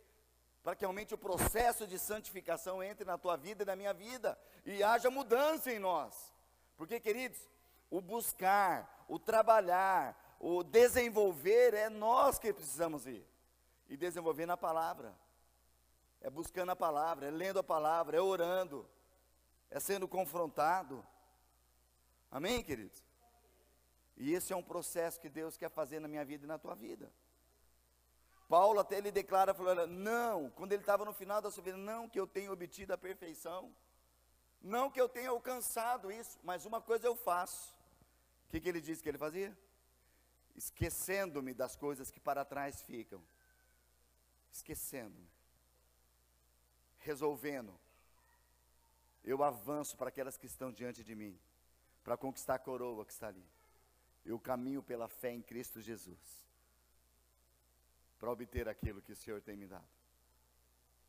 [0.67, 4.37] para que realmente o processo de santificação entre na tua vida e na minha vida,
[4.65, 6.33] e haja mudança em nós.
[6.75, 7.39] Porque, queridos,
[7.89, 13.25] o buscar, o trabalhar, o desenvolver é nós que precisamos ir.
[13.87, 15.15] E desenvolver na palavra.
[16.19, 18.85] É buscando a palavra, é lendo a palavra, é orando,
[19.69, 21.01] é sendo confrontado.
[22.29, 23.01] Amém, queridos?
[24.17, 26.75] E esse é um processo que Deus quer fazer na minha vida e na tua
[26.75, 27.09] vida.
[28.47, 32.07] Paulo até ele declara, falando, não, quando ele estava no final da sua vida, não
[32.07, 33.73] que eu tenha obtido a perfeição,
[34.61, 37.75] não que eu tenha alcançado isso, mas uma coisa eu faço.
[38.45, 39.57] O que, que ele disse que ele fazia?
[40.55, 43.21] Esquecendo-me das coisas que para trás ficam,
[44.51, 45.29] esquecendo-me,
[46.99, 47.77] resolvendo,
[49.25, 51.37] eu avanço para aquelas que estão diante de mim,
[52.01, 53.45] para conquistar a coroa que está ali.
[54.25, 56.46] Eu caminho pela fé em Cristo Jesus
[58.19, 59.87] para obter aquilo que o Senhor tem me dado.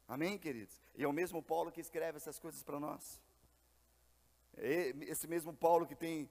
[0.06, 0.80] Amém, queridos?
[0.94, 3.20] E é o mesmo Paulo que escreve essas coisas para nós.
[4.56, 6.28] É esse mesmo Paulo que tem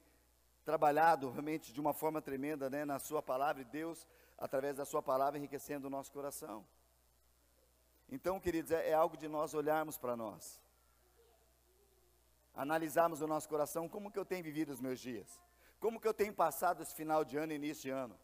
[0.65, 4.05] trabalhado realmente de uma forma tremenda né, na Sua palavra, e Deus,
[4.37, 6.65] através da Sua palavra, enriquecendo o nosso coração.
[8.09, 10.61] Então, queridos, é, é algo de nós olharmos para nós,
[12.53, 15.41] analisarmos o nosso coração, como que eu tenho vivido os meus dias.
[15.79, 18.17] Como que eu tenho passado esse final de ano e início de ano?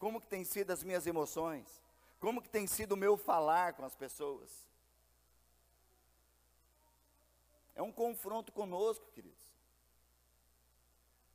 [0.00, 1.80] Como que tem sido as minhas emoções?
[2.18, 4.50] Como que tem sido o meu falar com as pessoas?
[7.76, 9.38] É um confronto conosco, queridos.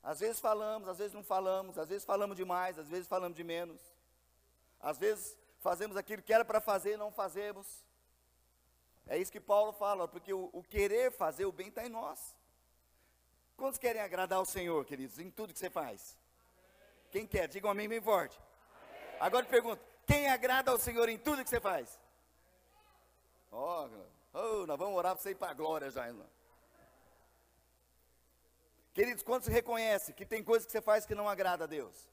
[0.02, 3.44] Às vezes falamos, às vezes não falamos, às vezes falamos demais, às vezes falamos de
[3.44, 3.80] menos.
[4.82, 7.86] Às vezes fazemos aquilo que era para fazer e não fazemos.
[9.06, 12.36] É isso que Paulo fala, porque o, o querer fazer o bem está em nós.
[13.56, 16.18] Quantos querem agradar ao Senhor, queridos, em tudo que você faz?
[17.12, 17.48] Quem quer?
[17.48, 18.40] Diga um amém bem forte.
[19.20, 22.00] Agora eu pergunto: quem agrada ao Senhor em tudo que você faz?
[23.52, 23.88] Ó,
[24.34, 26.28] oh, oh, nós vamos orar para você ir para a glória já, irmão.
[28.94, 32.08] Queridos, quantos reconhecem que tem coisas que você faz que não agrada a Deus?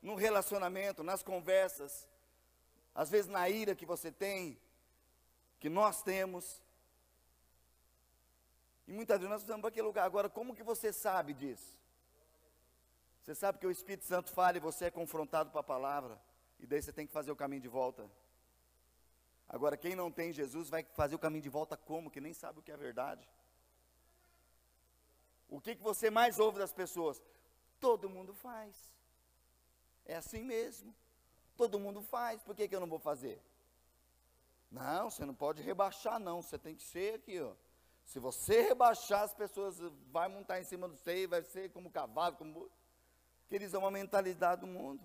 [0.00, 2.08] No relacionamento, nas conversas,
[2.94, 4.58] às vezes na ira que você tem,
[5.58, 6.62] que nós temos,
[8.86, 10.04] e muitas vezes nós precisamos para aquele lugar.
[10.04, 11.79] Agora, como que você sabe disso?
[13.30, 16.20] Você sabe que o Espírito Santo fala e você é confrontado para a palavra.
[16.58, 18.10] E daí você tem que fazer o caminho de volta.
[19.48, 22.10] Agora, quem não tem Jesus vai fazer o caminho de volta como?
[22.10, 23.24] Que nem sabe o que é verdade.
[25.48, 27.22] O que, que você mais ouve das pessoas?
[27.78, 28.74] Todo mundo faz.
[30.04, 30.92] É assim mesmo.
[31.56, 33.40] Todo mundo faz, por que, que eu não vou fazer?
[34.72, 36.42] Não, você não pode rebaixar, não.
[36.42, 37.54] Você tem que ser aqui, ó.
[38.04, 39.78] Se você rebaixar, as pessoas
[40.10, 42.68] vai montar em cima do você, vai ser como cavalo, como.
[43.50, 45.04] Queridos, é uma mentalidade do mundo.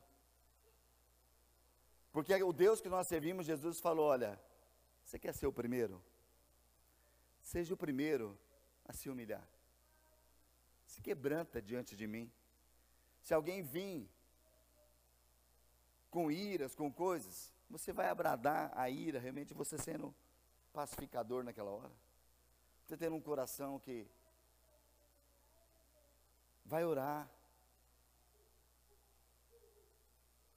[2.11, 4.39] Porque o Deus que nós servimos, Jesus falou: olha,
[5.03, 6.01] você quer ser o primeiro?
[7.41, 8.37] Seja o primeiro
[8.87, 9.45] a se humilhar.
[10.85, 12.31] Se quebranta diante de mim.
[13.23, 14.07] Se alguém vir
[16.11, 20.13] com iras, com coisas, você vai abradar a ira, realmente você sendo
[20.71, 21.91] pacificador naquela hora.
[22.85, 24.07] Você tendo um coração que
[26.63, 27.27] vai orar.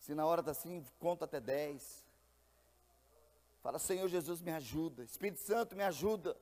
[0.09, 2.03] Se na hora está assim, conta até dez.
[3.63, 5.05] Fala, Senhor Jesus, me ajuda.
[5.05, 6.35] Espírito Santo, me ajuda.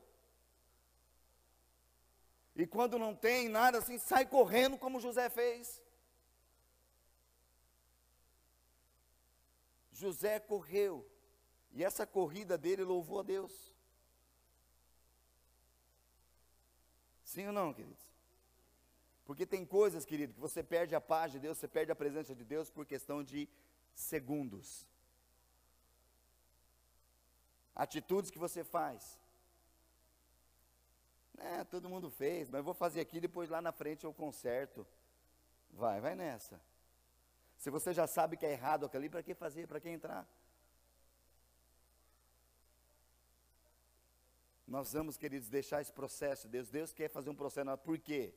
[2.54, 5.82] E quando não tem nada assim, sai correndo como José fez.
[9.90, 11.04] José correu,
[11.72, 13.74] e essa corrida dele louvou a Deus.
[17.24, 18.15] Sim ou não, queridos?
[19.26, 22.32] Porque tem coisas, querido, que você perde a paz de Deus, você perde a presença
[22.34, 23.48] de Deus por questão de
[23.92, 24.88] segundos.
[27.74, 29.18] Atitudes que você faz.
[31.38, 34.86] É, todo mundo fez, mas vou fazer aqui, depois lá na frente eu conserto.
[35.72, 36.60] Vai, vai nessa.
[37.58, 39.66] Se você já sabe que é errado aquilo ali, para que fazer?
[39.66, 40.26] Para que entrar?
[44.66, 46.48] Nós vamos, queridos, deixar esse processo.
[46.48, 47.76] Deus, Deus quer fazer um processo.
[47.78, 48.32] Por quê?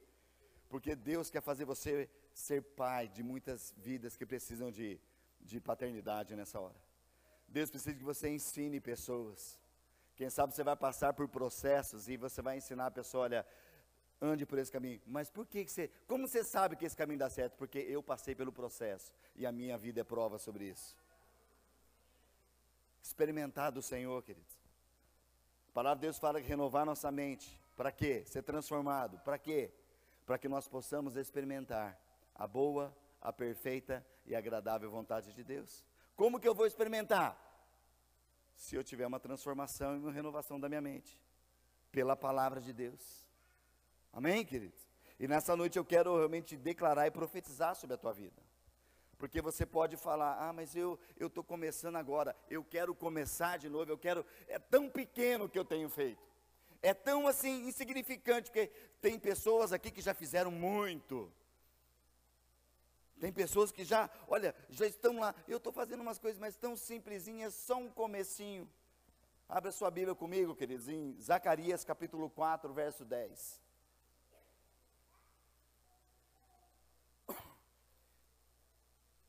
[0.69, 4.99] Porque Deus quer fazer você ser pai de muitas vidas que precisam de,
[5.41, 6.79] de paternidade nessa hora.
[7.47, 9.59] Deus precisa que você ensine pessoas.
[10.15, 13.45] Quem sabe você vai passar por processos e você vai ensinar a pessoa, olha,
[14.21, 15.01] ande por esse caminho.
[15.07, 17.55] Mas por que, que você, como você sabe que esse caminho dá certo?
[17.55, 20.95] Porque eu passei pelo processo e a minha vida é prova sobre isso.
[23.01, 24.55] Experimentar do Senhor, queridos.
[25.69, 27.59] A palavra de Deus fala que renovar nossa mente.
[27.75, 28.23] Para quê?
[28.25, 29.17] Ser transformado.
[29.19, 29.71] Para quê?
[30.29, 31.99] Para que nós possamos experimentar
[32.35, 35.83] a boa, a perfeita e agradável vontade de Deus.
[36.15, 37.35] Como que eu vou experimentar?
[38.53, 41.19] Se eu tiver uma transformação e uma renovação da minha mente,
[41.91, 43.27] pela palavra de Deus.
[44.13, 44.87] Amém, queridos?
[45.19, 48.39] E nessa noite eu quero realmente declarar e profetizar sobre a tua vida.
[49.17, 53.91] Porque você pode falar, ah, mas eu estou começando agora, eu quero começar de novo,
[53.91, 56.28] eu quero, é tão pequeno que eu tenho feito.
[56.81, 58.67] É tão assim insignificante, porque
[59.01, 61.31] tem pessoas aqui que já fizeram muito.
[63.19, 66.77] Tem pessoas que já, olha, já estão lá, eu estou fazendo umas coisas, mas tão
[66.77, 68.69] simplesinhas, só um comecinho.
[69.47, 73.59] Abra sua Bíblia comigo, queridos, em Zacarias capítulo 4, verso 10.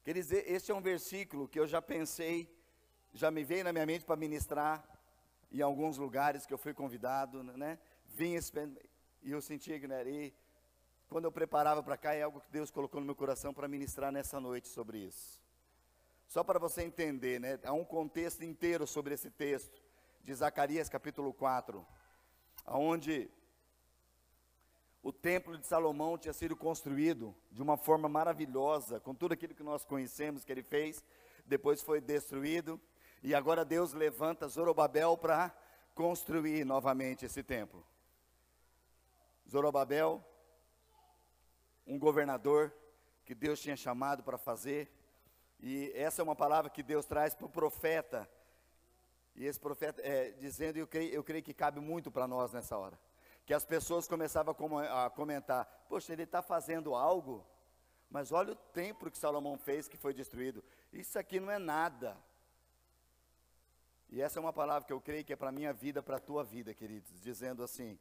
[0.05, 2.53] Quer dizer, este é um versículo que eu já pensei,
[3.13, 4.85] já me veio na minha mente para ministrar
[5.51, 7.79] em alguns lugares que eu fui convidado, né?
[8.07, 8.37] Vim
[9.23, 10.33] e eu sentia que e
[11.09, 14.13] quando eu preparava para cá é algo que Deus colocou no meu coração para ministrar
[14.13, 15.41] nessa noite sobre isso.
[16.29, 17.59] Só para você entender, né?
[17.65, 19.83] Há um contexto inteiro sobre esse texto
[20.23, 21.85] de Zacarias capítulo 4,
[22.65, 23.29] aonde
[25.03, 29.63] o templo de Salomão tinha sido construído de uma forma maravilhosa, com tudo aquilo que
[29.63, 31.03] nós conhecemos que ele fez,
[31.47, 32.81] depois foi destruído,
[33.23, 35.55] e agora Deus levanta Zorobabel para
[35.95, 37.87] construir novamente esse templo.
[39.49, 40.25] Zorobabel,
[41.87, 42.73] um governador
[43.25, 44.91] que Deus tinha chamado para fazer,
[45.59, 48.29] e essa é uma palavra que Deus traz para o profeta,
[49.35, 52.77] e esse profeta é, dizendo, eu creio, eu creio que cabe muito para nós nessa
[52.77, 52.99] hora
[53.51, 54.55] que as pessoas começavam
[54.89, 57.45] a comentar: Poxa, ele está fazendo algo,
[58.09, 60.63] mas olha o templo que Salomão fez que foi destruído.
[60.93, 62.17] Isso aqui não é nada.
[64.11, 66.17] E essa é uma palavra que eu creio que é para a minha vida, para
[66.17, 67.99] a tua vida, queridos, dizendo assim,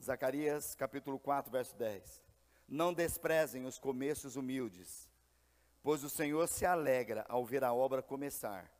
[0.00, 2.22] Zacarias capítulo 4, verso 10.
[2.68, 5.10] Não desprezem os começos humildes,
[5.82, 8.70] pois o Senhor se alegra ao ver a obra começar,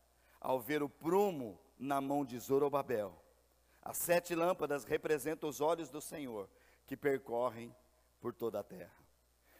[0.40, 3.26] ao ver o prumo na mão de Zorobabel
[3.86, 6.50] as sete lâmpadas representam os olhos do Senhor
[6.88, 7.72] que percorrem
[8.20, 8.90] por toda a terra.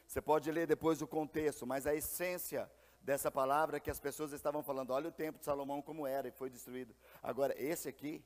[0.05, 2.68] Você pode ler depois o contexto, mas a essência
[3.07, 6.33] dessa palavra que as pessoas estavam falando, olha o templo de Salomão como era e
[6.33, 6.93] foi destruído.
[7.23, 8.21] Agora, esse aqui,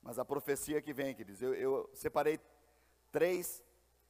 [0.00, 2.40] mas a profecia que vem, queridos, eu, eu separei
[3.12, 3.62] três,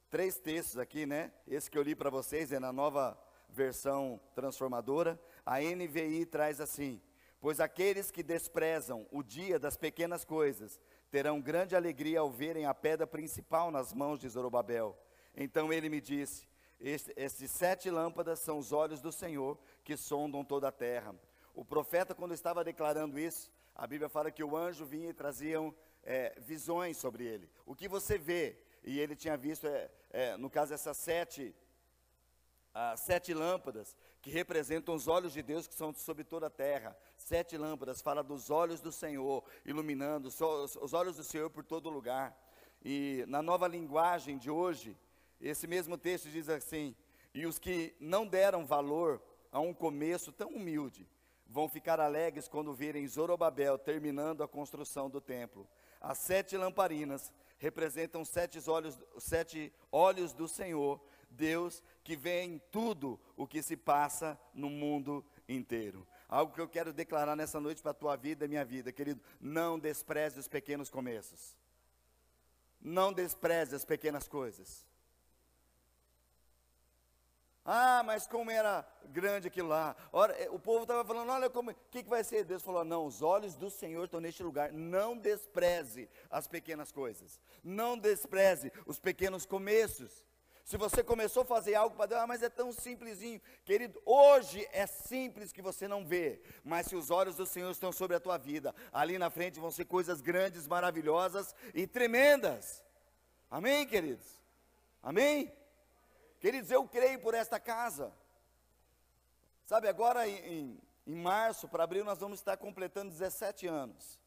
[0.09, 1.33] três textos aqui, né?
[1.45, 5.19] Esse que eu li para vocês é na nova versão transformadora.
[5.45, 7.01] A NVI traz assim:
[7.41, 10.79] Pois aqueles que desprezam o dia das pequenas coisas
[11.11, 14.97] terão grande alegria ao verem a pedra principal nas mãos de Zorobabel.
[15.35, 16.48] Então ele me disse:
[16.79, 21.13] Estes sete lâmpadas são os olhos do Senhor que sondam toda a terra.
[21.53, 25.75] O profeta, quando estava declarando isso, a Bíblia fala que o anjo vinha e traziam
[26.03, 27.49] é, visões sobre ele.
[27.65, 31.53] O que você vê, e ele tinha visto, é, é, no caso, essas sete,
[32.73, 36.97] ah, sete lâmpadas, que representam os olhos de Deus que são sobre toda a terra.
[37.17, 42.37] Sete lâmpadas fala dos olhos do Senhor, iluminando os olhos do Senhor por todo lugar.
[42.83, 44.97] E na nova linguagem de hoje,
[45.41, 46.95] esse mesmo texto diz assim:
[47.33, 49.21] E os que não deram valor
[49.51, 51.07] a um começo tão humilde,
[51.47, 55.67] vão ficar alegres quando virem Zorobabel terminando a construção do templo.
[55.99, 63.19] As sete lamparinas representam sete olhos, sete olhos do Senhor Deus que vê em tudo
[63.35, 66.07] o que se passa no mundo inteiro.
[66.27, 69.21] Algo que eu quero declarar nessa noite para a tua vida e minha vida, querido.
[69.39, 71.57] Não despreze os pequenos começos.
[72.79, 74.85] Não despreze as pequenas coisas.
[77.65, 79.95] Ah, mas como era grande aquilo lá.
[80.11, 82.43] Ora, eh, o povo estava falando, olha como, o que, que vai ser?
[82.43, 84.71] Deus falou, não, os olhos do Senhor estão neste lugar.
[84.71, 87.39] Não despreze as pequenas coisas.
[87.63, 90.23] Não despreze os pequenos começos.
[90.69, 93.41] Se você começou a fazer algo para Deus, ah, mas é tão simplesinho.
[93.65, 97.91] Querido, hoje é simples que você não vê, mas se os olhos do Senhor estão
[97.91, 102.83] sobre a tua vida, ali na frente vão ser coisas grandes, maravilhosas e tremendas.
[103.49, 104.39] Amém, queridos?
[105.01, 105.51] Amém?
[106.39, 108.13] Queridos, eu creio por esta casa.
[109.65, 114.17] Sabe, agora em, em, março, para abril, nós vamos estar completando 17 anos.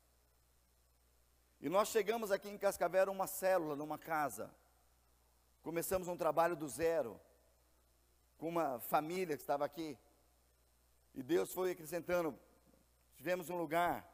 [1.61, 4.51] E nós chegamos aqui em Cascavel, uma célula, numa casa.
[5.63, 7.19] Começamos um trabalho do zero,
[8.37, 9.97] com uma família que estava aqui.
[11.15, 12.39] E Deus foi acrescentando.
[13.17, 14.07] Tivemos um lugar,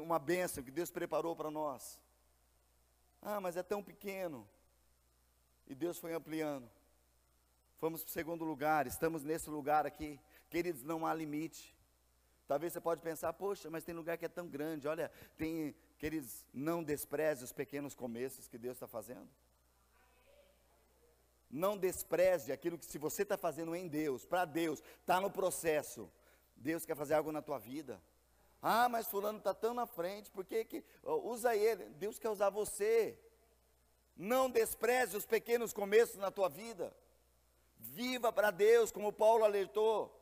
[0.00, 1.98] uma bênção que Deus preparou para nós.
[3.20, 4.48] Ah, mas é tão pequeno.
[5.68, 6.68] E Deus foi ampliando.
[7.76, 10.18] Fomos para o segundo lugar, estamos nesse lugar aqui.
[10.48, 11.76] Queridos, não há limite.
[12.48, 14.88] Talvez você pode pensar, poxa, mas tem lugar que é tão grande.
[14.88, 19.28] Olha, tem, queridos, não despreze os pequenos começos que Deus está fazendo.
[21.50, 26.10] Não despreze aquilo que, se você está fazendo em Deus, para Deus, está no processo.
[26.56, 28.00] Deus quer fazer algo na tua vida.
[28.62, 31.84] Ah, mas fulano está tão na frente, por que, que usa ele?
[31.90, 33.18] Deus quer usar você.
[34.18, 36.92] Não despreze os pequenos começos na tua vida.
[37.78, 40.12] Viva para Deus, como Paulo alertou.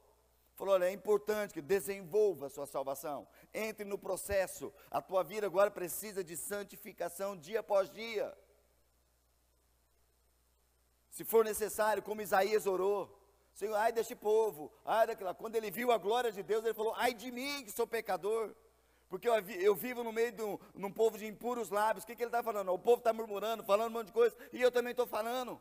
[0.55, 3.27] Falou: olha, é importante que desenvolva a sua salvação.
[3.55, 4.71] Entre no processo.
[4.91, 8.37] A tua vida agora precisa de santificação dia após dia.
[11.11, 13.19] Se for necessário, como Isaías orou,
[13.55, 15.35] Senhor, ai deste povo, ai daquela.
[15.35, 18.55] Quando ele viu a glória de Deus, ele falou: ai de mim, que sou pecador.
[19.09, 22.05] Porque eu, eu vivo no meio de um, povo de impuros lábios.
[22.05, 22.73] O que, que ele está falando?
[22.73, 25.61] O povo está murmurando, falando um monte de coisa, e eu também estou falando.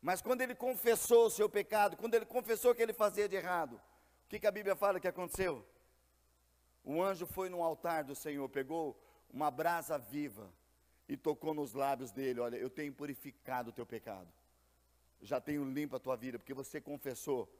[0.00, 3.36] Mas quando ele confessou o seu pecado, quando ele confessou o que ele fazia de
[3.36, 3.80] errado,
[4.24, 5.66] o que, que a Bíblia fala que aconteceu?
[6.84, 8.96] O anjo foi no altar do Senhor, pegou
[9.32, 10.52] uma brasa viva
[11.08, 14.28] e tocou nos lábios dele: Olha, eu tenho purificado o teu pecado,
[15.20, 17.52] já tenho limpo a tua vida, porque você confessou,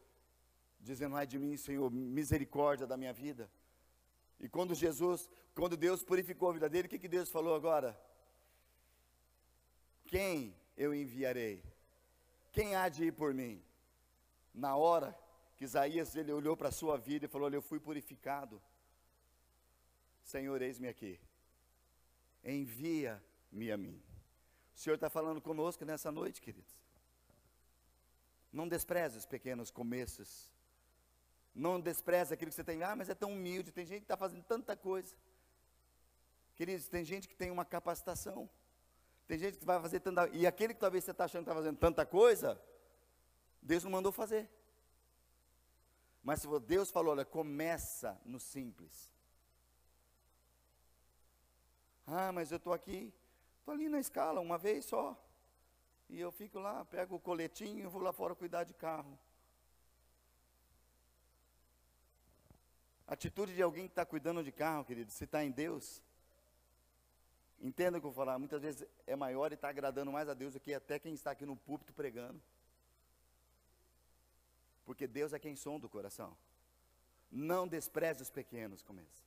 [0.86, 3.50] dizendo: Ai de mim, Senhor, misericórdia da minha vida.
[4.38, 7.98] E quando Jesus, quando Deus purificou a vida dele, o que, que Deus falou agora?
[10.06, 11.62] Quem eu enviarei?
[12.52, 13.62] Quem há de ir por mim?
[14.54, 15.18] Na hora
[15.56, 18.62] que Isaías ele olhou para a sua vida e falou: Olha, eu fui purificado.
[20.22, 21.20] Senhor, eis-me aqui.
[22.44, 24.02] Envia me a mim.
[24.74, 26.76] O Senhor está falando conosco nessa noite, queridos.
[28.52, 30.55] Não despreze os pequenos começos.
[31.56, 32.82] Não despreze aquilo que você tem.
[32.82, 33.72] Ah, mas é tão humilde.
[33.72, 35.16] Tem gente que está fazendo tanta coisa.
[36.54, 38.48] Queridos, tem gente que tem uma capacitação.
[39.26, 40.28] Tem gente que vai fazer tanta.
[40.28, 42.60] E aquele que talvez você está achando que está fazendo tanta coisa,
[43.62, 44.48] Deus não mandou fazer.
[46.22, 49.10] Mas se Deus falou, olha, começa no simples.
[52.06, 53.12] Ah, mas eu estou aqui
[53.66, 55.20] Estou ali na escala uma vez só.
[56.08, 59.18] E eu fico lá, pego o coletinho vou lá fora cuidar de carro.
[63.06, 66.02] Atitude de alguém que está cuidando de carro, querido, se está em Deus.
[67.60, 70.34] Entenda o que eu vou falar, muitas vezes é maior e está agradando mais a
[70.34, 72.40] Deus do que até quem está aqui no púlpito pregando.
[74.84, 76.36] Porque Deus é quem sonda o coração.
[77.30, 79.24] Não despreze os pequenos, começa.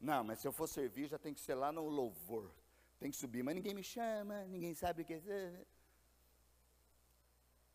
[0.00, 2.52] Não, mas se eu for servir, já tem que ser lá no louvor
[2.98, 5.66] tem que subir, mas ninguém me chama, ninguém sabe o que é.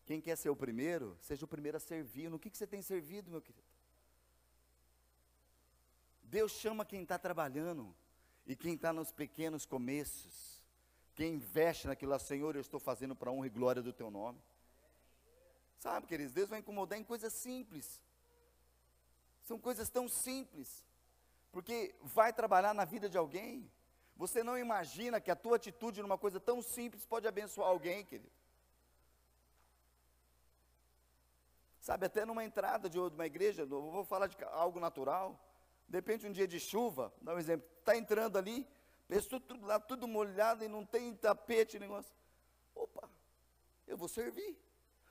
[0.04, 2.28] Quem quer ser o primeiro, seja o primeiro a servir.
[2.28, 3.66] No que, que você tem servido, meu querido?
[6.34, 7.94] Deus chama quem está trabalhando
[8.44, 10.60] e quem está nos pequenos começos.
[11.14, 14.42] Quem investe naquilo lá, Senhor, eu estou fazendo para honra e glória do teu nome.
[15.78, 18.02] Sabe, queridos, Deus vai incomodar em coisas simples.
[19.44, 20.84] São coisas tão simples.
[21.52, 23.70] Porque vai trabalhar na vida de alguém.
[24.16, 28.32] Você não imagina que a tua atitude numa coisa tão simples pode abençoar alguém, querido.
[31.78, 35.40] Sabe, até numa entrada de uma igreja, vou falar de algo natural.
[35.88, 38.66] De repente, um dia de chuva, dá um exemplo, está entrando ali,
[39.06, 42.12] pessoa tudo lá, tudo molhado e não tem tapete, negócio.
[42.74, 43.08] Opa,
[43.86, 44.58] eu vou servir.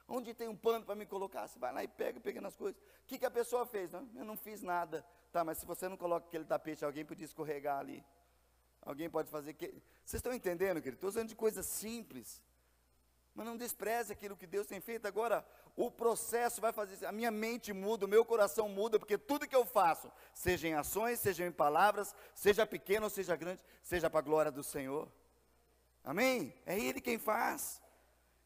[0.08, 1.48] Onde tem um pano para me colocar?
[1.48, 2.80] Você vai lá e pega, pega nas coisas.
[2.82, 3.92] O que, que a pessoa fez?
[3.92, 5.06] Não, eu não fiz nada.
[5.32, 8.04] Tá, mas se você não coloca aquele tapete, alguém podia escorregar ali.
[8.82, 9.68] Alguém pode fazer que.
[10.04, 10.98] Vocês estão entendendo, querido?
[10.98, 12.42] Estou usando de coisas simples.
[13.36, 15.08] Mas não despreze aquilo que Deus tem feito.
[15.08, 17.04] Agora, o processo vai fazer.
[17.06, 20.76] A minha mente muda, o meu coração muda, porque tudo que eu faço, seja em
[20.76, 25.12] ações, seja em palavras, seja pequeno ou seja grande, seja para a glória do Senhor.
[26.04, 26.54] Amém?
[26.66, 27.82] É Ele quem faz.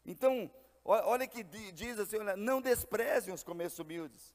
[0.06, 0.50] Então,
[0.84, 4.34] olha que diz assim, olha, não desprezem os começos humildes.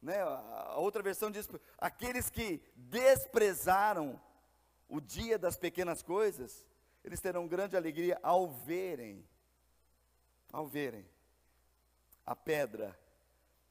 [0.00, 0.20] Né?
[0.20, 1.48] A outra versão diz,
[1.78, 4.20] aqueles que desprezaram
[4.88, 6.66] o dia das pequenas coisas,
[7.04, 9.24] eles terão grande alegria ao verem,
[10.52, 11.04] ao verem
[12.24, 12.96] a pedra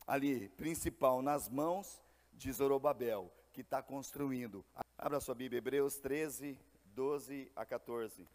[0.06, 2.02] ali, principal, nas mãos
[2.34, 4.66] de Zorobabel, que está construindo.
[4.98, 8.28] Abra sua Bíblia, Hebreus 13, 12 a 14.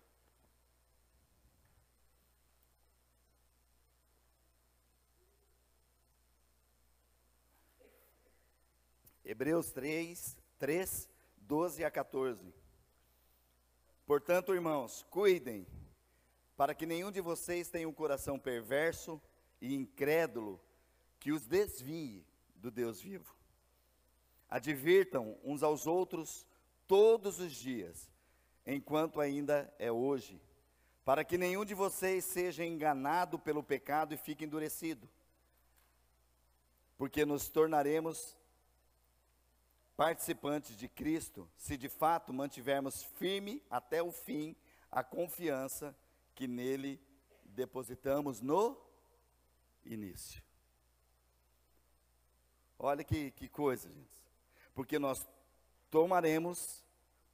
[9.24, 12.55] Hebreus 3, 3, 12 a 14.
[14.07, 15.66] Portanto, irmãos, cuidem,
[16.57, 19.20] para que nenhum de vocês tenha um coração perverso
[19.61, 20.61] e incrédulo
[21.20, 22.24] que os desvie
[22.57, 23.36] do Deus vivo.
[24.48, 26.46] Advirtam uns aos outros
[26.86, 28.09] todos os dias,
[28.64, 30.40] enquanto ainda é hoje,
[31.04, 35.09] para que nenhum de vocês seja enganado pelo pecado e fique endurecido,
[36.96, 38.36] porque nos tornaremos
[39.96, 44.54] participantes de Cristo se de fato mantivermos firme até o fim
[44.90, 45.94] a confiança
[46.37, 47.01] que nele
[47.45, 48.80] depositamos no
[49.84, 50.43] início.
[52.78, 54.22] Olha que, que coisa, gente.
[54.74, 55.26] Porque nós
[55.91, 56.84] tomaremos,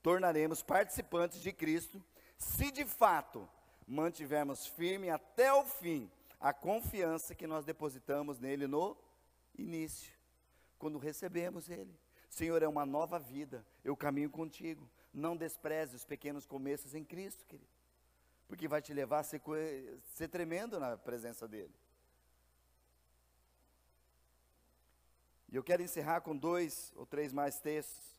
[0.00, 2.02] tornaremos participantes de Cristo,
[2.38, 3.48] se de fato
[3.86, 8.96] mantivermos firme até o fim a confiança que nós depositamos nele no
[9.56, 10.12] início,
[10.78, 11.96] quando recebemos ele.
[12.28, 14.88] Senhor, é uma nova vida, eu caminho contigo.
[15.12, 17.70] Não despreze os pequenos começos em Cristo, querido,
[18.52, 19.40] porque vai te levar a ser,
[20.12, 21.72] ser tremendo na presença dele.
[25.50, 28.14] E eu quero encerrar com dois ou três mais textos.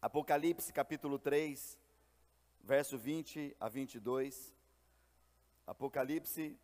[0.00, 1.76] Apocalipse capítulo 3,
[2.62, 4.54] verso 20 a 22.
[5.66, 6.56] Apocalipse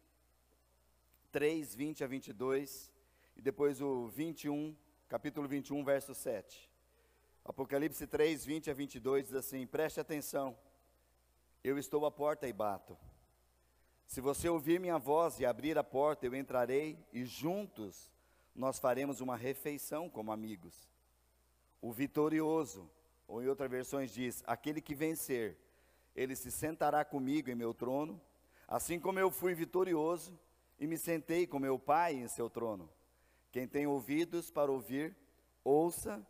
[1.33, 2.93] 3, 20 a 22.
[3.37, 4.73] E depois o 21,
[5.09, 6.71] capítulo 21, verso 7.
[7.45, 10.57] Apocalipse 3, 20 a 22 diz assim: Preste atenção,
[11.63, 12.97] eu estou à porta e bato.
[14.07, 18.11] Se você ouvir minha voz e abrir a porta, eu entrarei e juntos
[18.55, 20.89] nós faremos uma refeição como amigos.
[21.81, 22.91] O vitorioso,
[23.27, 25.57] ou em outras versões diz: aquele que vencer,
[26.17, 28.21] ele se sentará comigo em meu trono,
[28.67, 30.39] assim como eu fui vitorioso
[30.81, 32.89] e me sentei com meu Pai em seu trono.
[33.53, 35.15] Quem tem ouvidos para ouvir,
[35.63, 36.25] ouça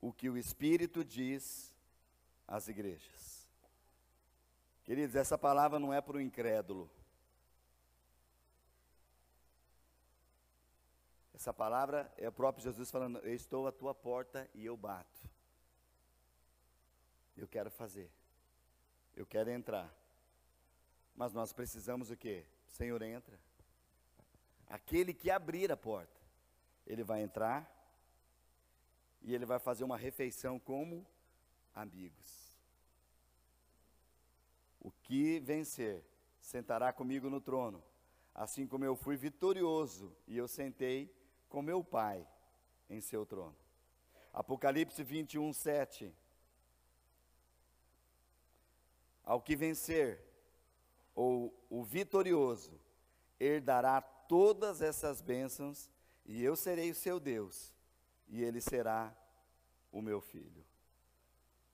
[0.00, 1.74] o que o Espírito diz
[2.46, 3.39] às igrejas.
[4.90, 6.90] Queridos, essa palavra não é para o incrédulo.
[11.32, 15.30] Essa palavra é o próprio Jesus falando: Eu estou à tua porta e eu bato.
[17.36, 18.10] Eu quero fazer.
[19.14, 19.88] Eu quero entrar.
[21.14, 22.44] Mas nós precisamos o quê?
[22.66, 23.38] Senhor, entra.
[24.66, 26.20] Aquele que abrir a porta,
[26.84, 27.72] ele vai entrar
[29.22, 31.06] e ele vai fazer uma refeição como
[31.72, 32.49] amigos.
[34.80, 36.02] O que vencer
[36.40, 37.82] sentará comigo no trono,
[38.34, 41.14] assim como eu fui vitorioso e eu sentei
[41.48, 42.26] com meu Pai
[42.88, 43.56] em seu trono.
[44.32, 46.14] Apocalipse 21, 7.
[49.24, 50.24] Ao que vencer,
[51.14, 52.80] ou o vitorioso,
[53.38, 55.90] herdará todas essas bênçãos,
[56.24, 57.74] e eu serei o seu Deus,
[58.28, 59.14] e ele será
[59.92, 60.64] o meu filho.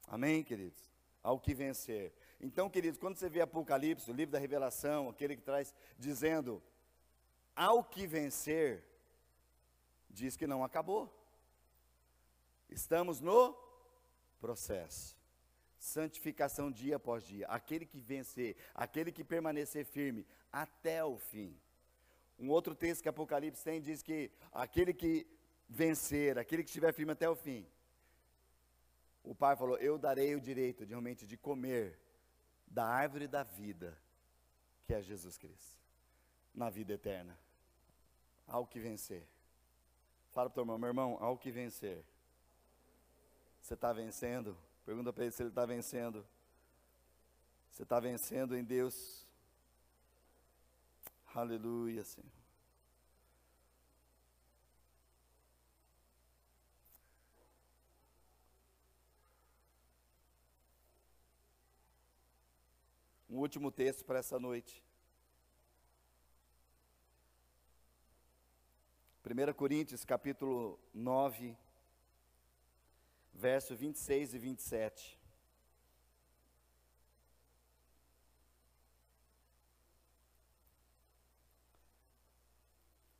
[0.07, 0.90] Amém, queridos?
[1.22, 2.12] Ao que vencer.
[2.41, 6.62] Então, queridos, quando você vê Apocalipse, o livro da revelação, aquele que traz dizendo,
[7.55, 8.84] ao que vencer,
[10.11, 11.12] diz que não acabou.
[12.68, 13.57] Estamos no
[14.41, 15.16] processo.
[15.78, 17.47] Santificação dia após dia.
[17.47, 21.59] Aquele que vencer, aquele que permanecer firme até o fim.
[22.39, 25.26] Um outro texto que Apocalipse tem diz que aquele que
[25.68, 27.66] vencer, aquele que estiver firme até o fim.
[29.22, 31.99] O pai falou: Eu darei o direito de realmente de comer
[32.67, 33.97] da árvore da vida,
[34.85, 35.79] que é Jesus Cristo,
[36.55, 37.39] na vida eterna.
[38.47, 39.27] Ao que vencer.
[40.33, 42.05] Fala para o teu irmão, meu irmão, ao que vencer.
[43.61, 44.57] Você está vencendo?
[44.85, 46.25] Pergunta para ele se ele está vencendo.
[47.73, 49.27] Você está vencendo em Deus.
[51.35, 52.36] Aleluia, Senhor.
[63.37, 64.82] um último texto para essa noite.
[69.22, 71.55] 1 Coríntios capítulo 9,
[73.34, 75.20] verso 26 e 27.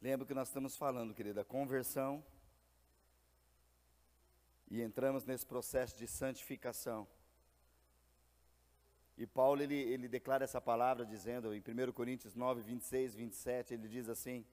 [0.01, 2.25] Lembra que nós estamos falando, querida, conversão
[4.71, 7.07] e entramos nesse processo de santificação.
[9.17, 13.89] E Paulo, ele, ele declara essa palavra dizendo, em 1 Coríntios 9, 26, 27, ele
[13.89, 14.45] diz assim,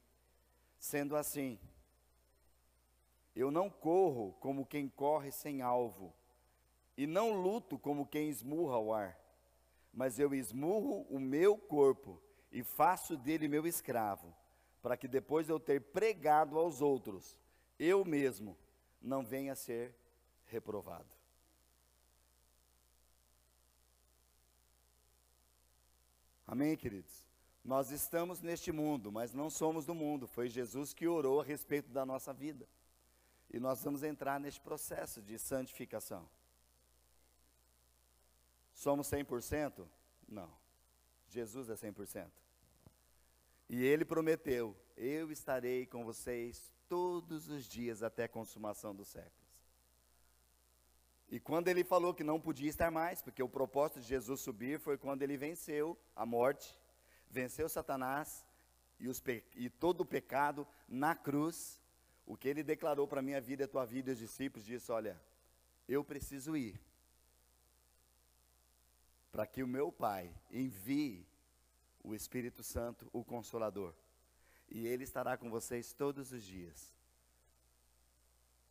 [0.79, 1.59] sendo assim,
[3.35, 6.13] eu não corro como quem corre sem alvo,
[6.95, 9.19] e não luto como quem esmurra o ar,
[9.93, 14.33] mas eu esmurro o meu corpo e faço dele meu escravo,
[14.81, 17.37] para que depois de eu ter pregado aos outros,
[17.77, 18.57] eu mesmo
[19.01, 19.93] não venha a ser
[20.45, 21.12] reprovado.
[26.53, 27.25] Amém, queridos?
[27.65, 30.27] Nós estamos neste mundo, mas não somos do mundo.
[30.27, 32.69] Foi Jesus que orou a respeito da nossa vida.
[33.51, 36.29] E nós vamos entrar neste processo de santificação.
[38.71, 39.83] Somos 100%?
[40.29, 40.47] Não.
[41.27, 42.29] Jesus é 100%.
[43.67, 49.42] E ele prometeu: Eu estarei com vocês todos os dias até a consumação dos séculos.
[51.33, 54.79] E quando ele falou que não podia estar mais, porque o propósito de Jesus subir
[54.79, 56.79] foi quando ele venceu a morte,
[57.27, 58.45] venceu Satanás
[58.99, 59.09] e,
[59.55, 61.81] e todo o pecado na cruz,
[62.23, 64.91] o que ele declarou para a minha vida, a tua vida e os discípulos, disse:
[64.91, 65.19] Olha,
[65.89, 66.79] eu preciso ir,
[69.31, 71.25] para que o meu Pai envie
[72.03, 73.95] o Espírito Santo, o Consolador,
[74.69, 76.93] e ele estará com vocês todos os dias.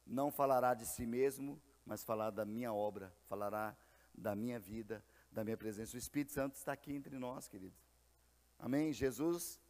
[0.06, 3.76] Não falará de si mesmo, mas falar da minha obra, falará
[4.14, 5.96] da minha vida, da minha presença.
[5.96, 7.78] O Espírito Santo está aqui entre nós, queridos.
[8.58, 8.92] Amém?
[8.92, 9.60] Jesus,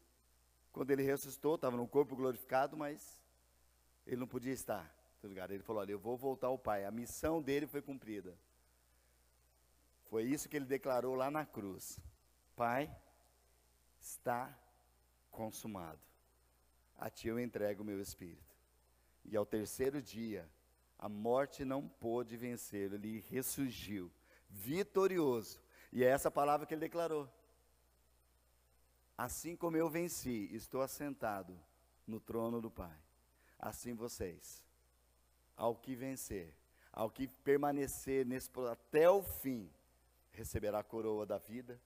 [0.72, 3.20] quando ele ressuscitou, estava no corpo glorificado, mas
[4.06, 4.84] ele não podia estar.
[5.20, 6.84] Tá ele falou: Olha, eu vou voltar ao Pai.
[6.84, 8.36] A missão dele foi cumprida.
[10.06, 11.98] Foi isso que ele declarou lá na cruz:
[12.56, 12.94] Pai,
[14.00, 14.58] está
[15.30, 16.00] consumado.
[16.98, 18.52] A ti eu entrego o meu espírito.
[19.24, 20.48] E ao terceiro dia,
[21.02, 24.08] a morte não pôde vencê-lo, ele ressurgiu,
[24.48, 25.60] vitorioso.
[25.92, 27.28] E é essa palavra que ele declarou.
[29.18, 31.58] Assim como eu venci, estou assentado
[32.06, 32.96] no trono do Pai.
[33.58, 34.62] Assim vocês,
[35.56, 36.54] ao que vencer,
[36.92, 39.68] ao que permanecer nesse até o fim,
[40.30, 41.80] receberá a coroa da vida,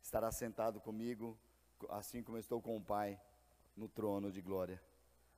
[0.00, 1.36] estará sentado comigo,
[1.88, 3.20] assim como eu estou com o Pai
[3.76, 4.80] no trono de glória.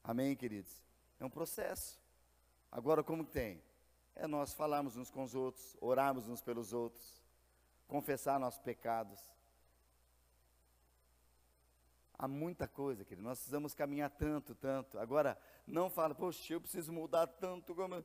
[0.04, 0.84] Amém, queridos?
[1.18, 2.04] É um processo.
[2.76, 3.62] Agora, como tem?
[4.14, 7.22] É nós falarmos uns com os outros, orarmos uns pelos outros,
[7.88, 9.18] confessar nossos pecados.
[12.18, 13.26] Há muita coisa, querido.
[13.26, 14.98] Nós precisamos caminhar tanto, tanto.
[14.98, 18.04] Agora, não fala, poxa, eu preciso mudar tanto como.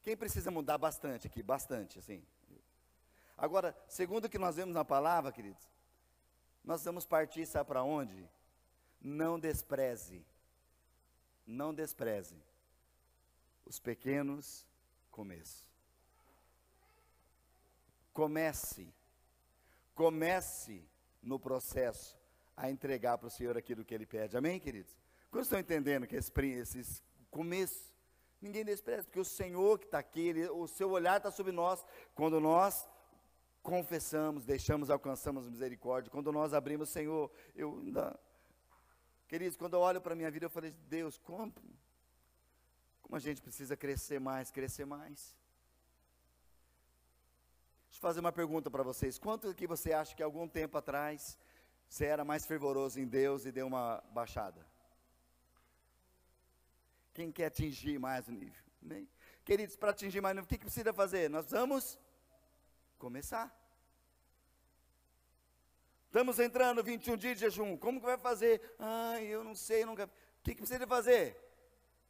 [0.00, 1.42] Quem precisa mudar bastante aqui?
[1.42, 2.24] Bastante, assim.
[3.36, 5.68] Agora, segundo o que nós vemos na palavra, queridos,
[6.62, 8.30] nós vamos partir, sabe para onde?
[9.00, 10.24] Não despreze
[11.46, 12.36] não despreze
[13.64, 14.66] os pequenos
[15.10, 15.64] começos.
[18.12, 18.92] Comece,
[19.94, 20.86] comece
[21.22, 22.16] no processo
[22.56, 24.36] a entregar para o Senhor aquilo que Ele pede.
[24.36, 24.96] Amém, queridos?
[25.30, 27.92] Quando estão entendendo que esses começos,
[28.40, 31.84] ninguém despreza, porque o Senhor que está aqui, ele, o seu olhar está sobre nós,
[32.14, 32.88] quando nós
[33.60, 38.16] confessamos, deixamos, alcançamos misericórdia, quando nós abrimos, Senhor, eu ainda
[39.34, 41.52] Queridos, quando eu olho para a minha vida, eu falei, Deus, como,
[43.02, 45.34] como a gente precisa crescer mais, crescer mais.
[47.88, 49.18] Deixa eu fazer uma pergunta para vocês.
[49.18, 51.36] Quanto que você acha que algum tempo atrás
[51.88, 54.64] você era mais fervoroso em Deus e deu uma baixada?
[57.12, 58.62] Quem quer atingir mais o nível?
[59.44, 61.28] Queridos, para atingir mais o nível, o que, que precisa fazer?
[61.28, 61.98] Nós vamos
[62.98, 63.52] começar.
[66.14, 67.76] Estamos entrando 21 dias de jejum.
[67.76, 68.76] Como que vai fazer?
[68.78, 70.04] Ai, eu não sei, nunca.
[70.04, 70.10] O
[70.44, 71.36] que, que precisa fazer?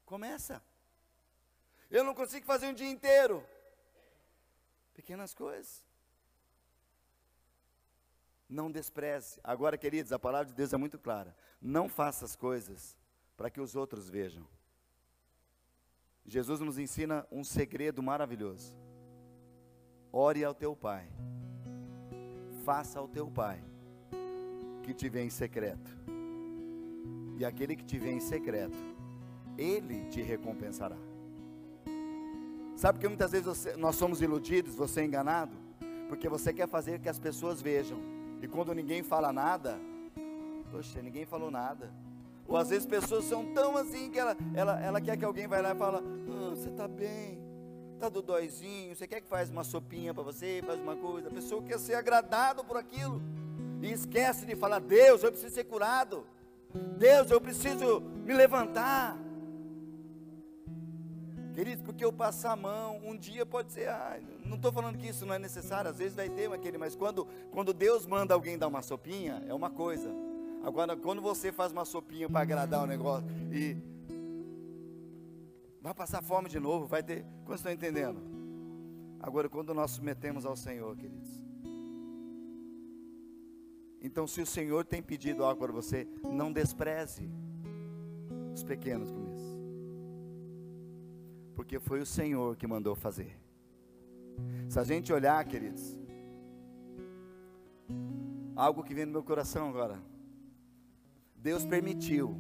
[0.05, 0.63] Começa.
[1.91, 3.43] Eu não consigo fazer um dia inteiro.
[4.93, 5.83] Pequenas coisas.
[8.47, 9.41] Não despreze.
[9.43, 11.35] Agora, queridos, a palavra de Deus é muito clara.
[11.59, 12.99] Não faça as coisas
[13.39, 14.47] para que os outros vejam.
[16.27, 18.77] Jesus nos ensina um segredo maravilhoso.
[20.13, 21.09] Ore ao teu Pai.
[22.67, 23.65] Faça ao teu Pai
[24.85, 25.91] que te vê em secreto.
[27.39, 28.77] E aquele que te vê em secreto,
[29.59, 30.97] ele te recompensará.
[32.77, 35.57] Sabe que muitas vezes você, nós somos iludidos, você é enganado,
[36.09, 37.99] porque você quer fazer que as pessoas vejam.
[38.43, 39.81] E quando ninguém fala nada,
[40.71, 41.91] poxa, ninguém falou nada.
[42.47, 45.63] Ou às vezes pessoas são tão assim que ela, ela, ela quer que alguém vai
[45.63, 47.39] lá e fala, oh, você está bem,
[47.95, 51.29] está do dóizinho, você quer que faz uma sopinha para você, faz uma coisa.
[51.29, 53.23] A pessoa quer ser agradado por aquilo
[53.85, 56.27] e esquece de falar: Deus, eu preciso ser curado.
[56.99, 59.17] Deus, eu preciso me levantar.
[61.53, 65.07] Queridos, porque eu passar a mão, um dia pode ser, ah, não estou falando que
[65.07, 68.59] isso não é necessário, às vezes vai ter aquele, mas quando, quando Deus manda alguém
[68.59, 70.11] dar uma sopinha, é uma coisa.
[70.65, 73.77] Agora, quando você faz uma sopinha para agradar o negócio e
[75.81, 77.25] vai passar fome de novo, vai ter.
[77.45, 78.21] Quando estão entendendo?
[79.21, 81.44] Agora, quando nós submetemos ao Senhor, queridos.
[84.05, 87.29] Então, se o Senhor tem pedido algo para você, não despreze
[88.53, 89.65] os pequenos começos
[91.55, 93.39] porque foi o Senhor que mandou fazer.
[94.69, 95.99] Se a gente olhar, queridos,
[98.57, 99.99] algo que vem no meu coração agora,
[101.37, 102.37] Deus permitiu,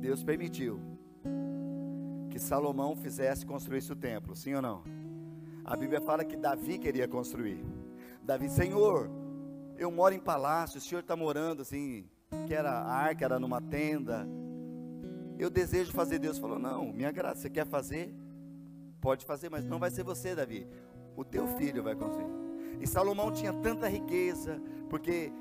[0.00, 0.80] Deus permitiu
[2.30, 4.82] que Salomão fizesse construísse o templo, sim ou não?
[5.64, 7.62] A Bíblia fala que Davi queria construir.
[8.22, 9.10] Davi, Senhor,
[9.78, 12.08] eu moro em palácio, o Senhor está morando assim,
[12.46, 14.26] que era arca, era numa tenda,
[15.38, 16.18] eu desejo fazer.
[16.18, 18.12] Deus falou: Não, minha graça, você quer fazer?
[19.00, 20.66] Pode fazer, mas não vai ser você, Davi.
[21.16, 22.26] O teu filho vai construir.
[22.80, 24.60] E Salomão tinha tanta riqueza,
[24.90, 25.32] porque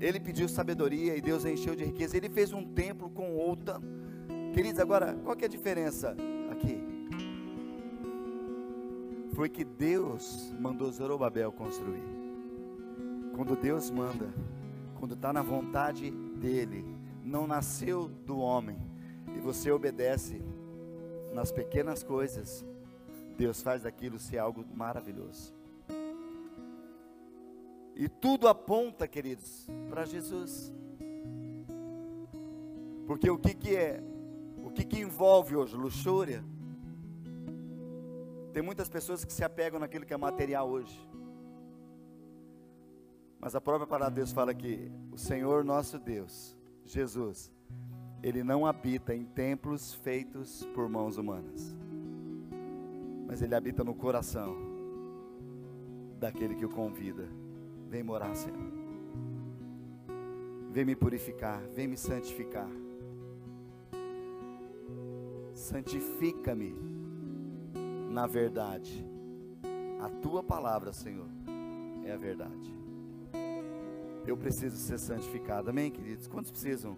[0.00, 2.16] ele pediu sabedoria e Deus encheu de riqueza.
[2.16, 3.80] Ele fez um templo com outra.
[4.54, 6.16] Queridos, agora, qual que é a diferença
[6.50, 6.80] aqui?
[9.34, 12.15] Foi que Deus mandou Zorobabel construir.
[13.36, 14.32] Quando Deus manda,
[14.98, 16.86] quando está na vontade dEle,
[17.22, 18.78] não nasceu do homem,
[19.36, 20.42] e você obedece
[21.34, 22.64] nas pequenas coisas,
[23.36, 25.54] Deus faz daquilo ser algo maravilhoso.
[27.94, 30.72] E tudo aponta, queridos, para Jesus.
[33.06, 34.02] Porque o que, que é?
[34.64, 35.76] O que, que envolve hoje?
[35.76, 36.42] Luxúria.
[38.54, 40.98] Tem muitas pessoas que se apegam naquilo que é material hoje.
[43.40, 47.52] Mas a própria palavra de Deus fala que o Senhor nosso Deus, Jesus,
[48.22, 51.76] ele não habita em templos feitos por mãos humanas,
[53.26, 54.56] mas ele habita no coração
[56.18, 57.28] daquele que o convida.
[57.88, 58.72] Vem morar, Senhor.
[60.72, 62.68] Vem me purificar, vem me santificar.
[65.54, 66.74] Santifica-me
[68.10, 69.06] na verdade.
[70.00, 71.28] A tua palavra, Senhor,
[72.04, 72.75] é a verdade.
[74.26, 75.70] Eu preciso ser santificado.
[75.70, 76.26] Amém, queridos?
[76.26, 76.96] Quantos precisam?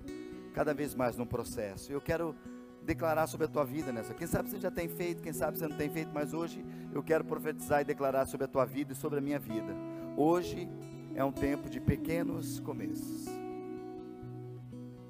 [0.55, 1.93] Cada vez mais no processo.
[1.93, 2.35] Eu quero
[2.83, 4.15] declarar sobre a tua vida nessa.
[4.15, 7.03] Quem sabe você já tem feito, quem sabe você não tem feito, mas hoje eu
[7.03, 9.75] quero profetizar e declarar sobre a tua vida e sobre a minha vida.
[10.17, 10.67] Hoje
[11.15, 13.27] é um tempo de pequenos começos.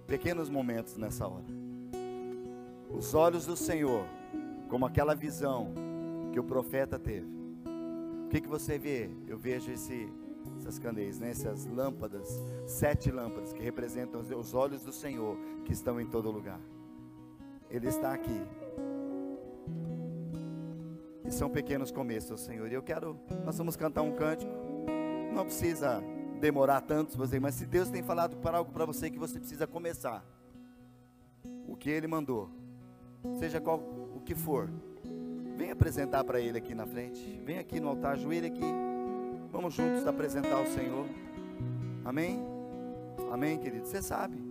[0.09, 1.45] Pequenos momentos nessa hora.
[2.91, 4.05] Os olhos do Senhor,
[4.69, 5.73] como aquela visão
[6.33, 7.29] que o profeta teve.
[8.25, 9.09] O que, que você vê?
[9.27, 10.11] Eu vejo esse
[10.59, 11.31] essas candeias, né?
[11.31, 12.29] essas lâmpadas,
[12.67, 16.61] sete lâmpadas que representam os olhos do Senhor que estão em todo lugar.
[17.71, 18.43] Ele está aqui.
[21.25, 22.71] E são pequenos começos, Senhor.
[22.71, 24.51] E eu quero, nós vamos cantar um cântico.
[25.35, 26.03] Não precisa
[26.41, 30.25] demorar tanto, mas se Deus tem falado para algo para você que você precisa começar,
[31.67, 32.49] o que Ele mandou,
[33.39, 34.71] seja qual o que for,
[35.57, 37.41] vem apresentar para Ele aqui na frente.
[37.45, 38.88] Vem aqui no altar, ajoelha aqui.
[39.51, 41.07] Vamos juntos apresentar o Senhor.
[42.05, 42.41] Amém?
[43.31, 43.87] Amém, querido?
[43.87, 44.43] Você sabe.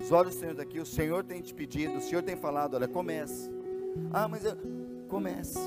[0.00, 2.86] Os olhos do Senhor daqui, o Senhor tem te pedido, o Senhor tem falado, olha,
[2.86, 3.50] comece.
[4.12, 4.56] Ah, mas eu
[5.08, 5.58] comece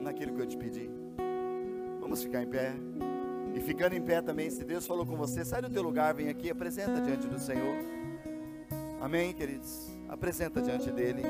[0.00, 0.90] naquilo que eu te pedi.
[2.00, 2.72] Vamos ficar em pé.
[3.54, 6.28] E ficando em pé também, se Deus falou com você, sai do teu lugar, vem
[6.28, 7.76] aqui, apresenta diante do Senhor.
[9.00, 9.90] Amém, queridos?
[10.08, 11.22] Apresenta diante dele.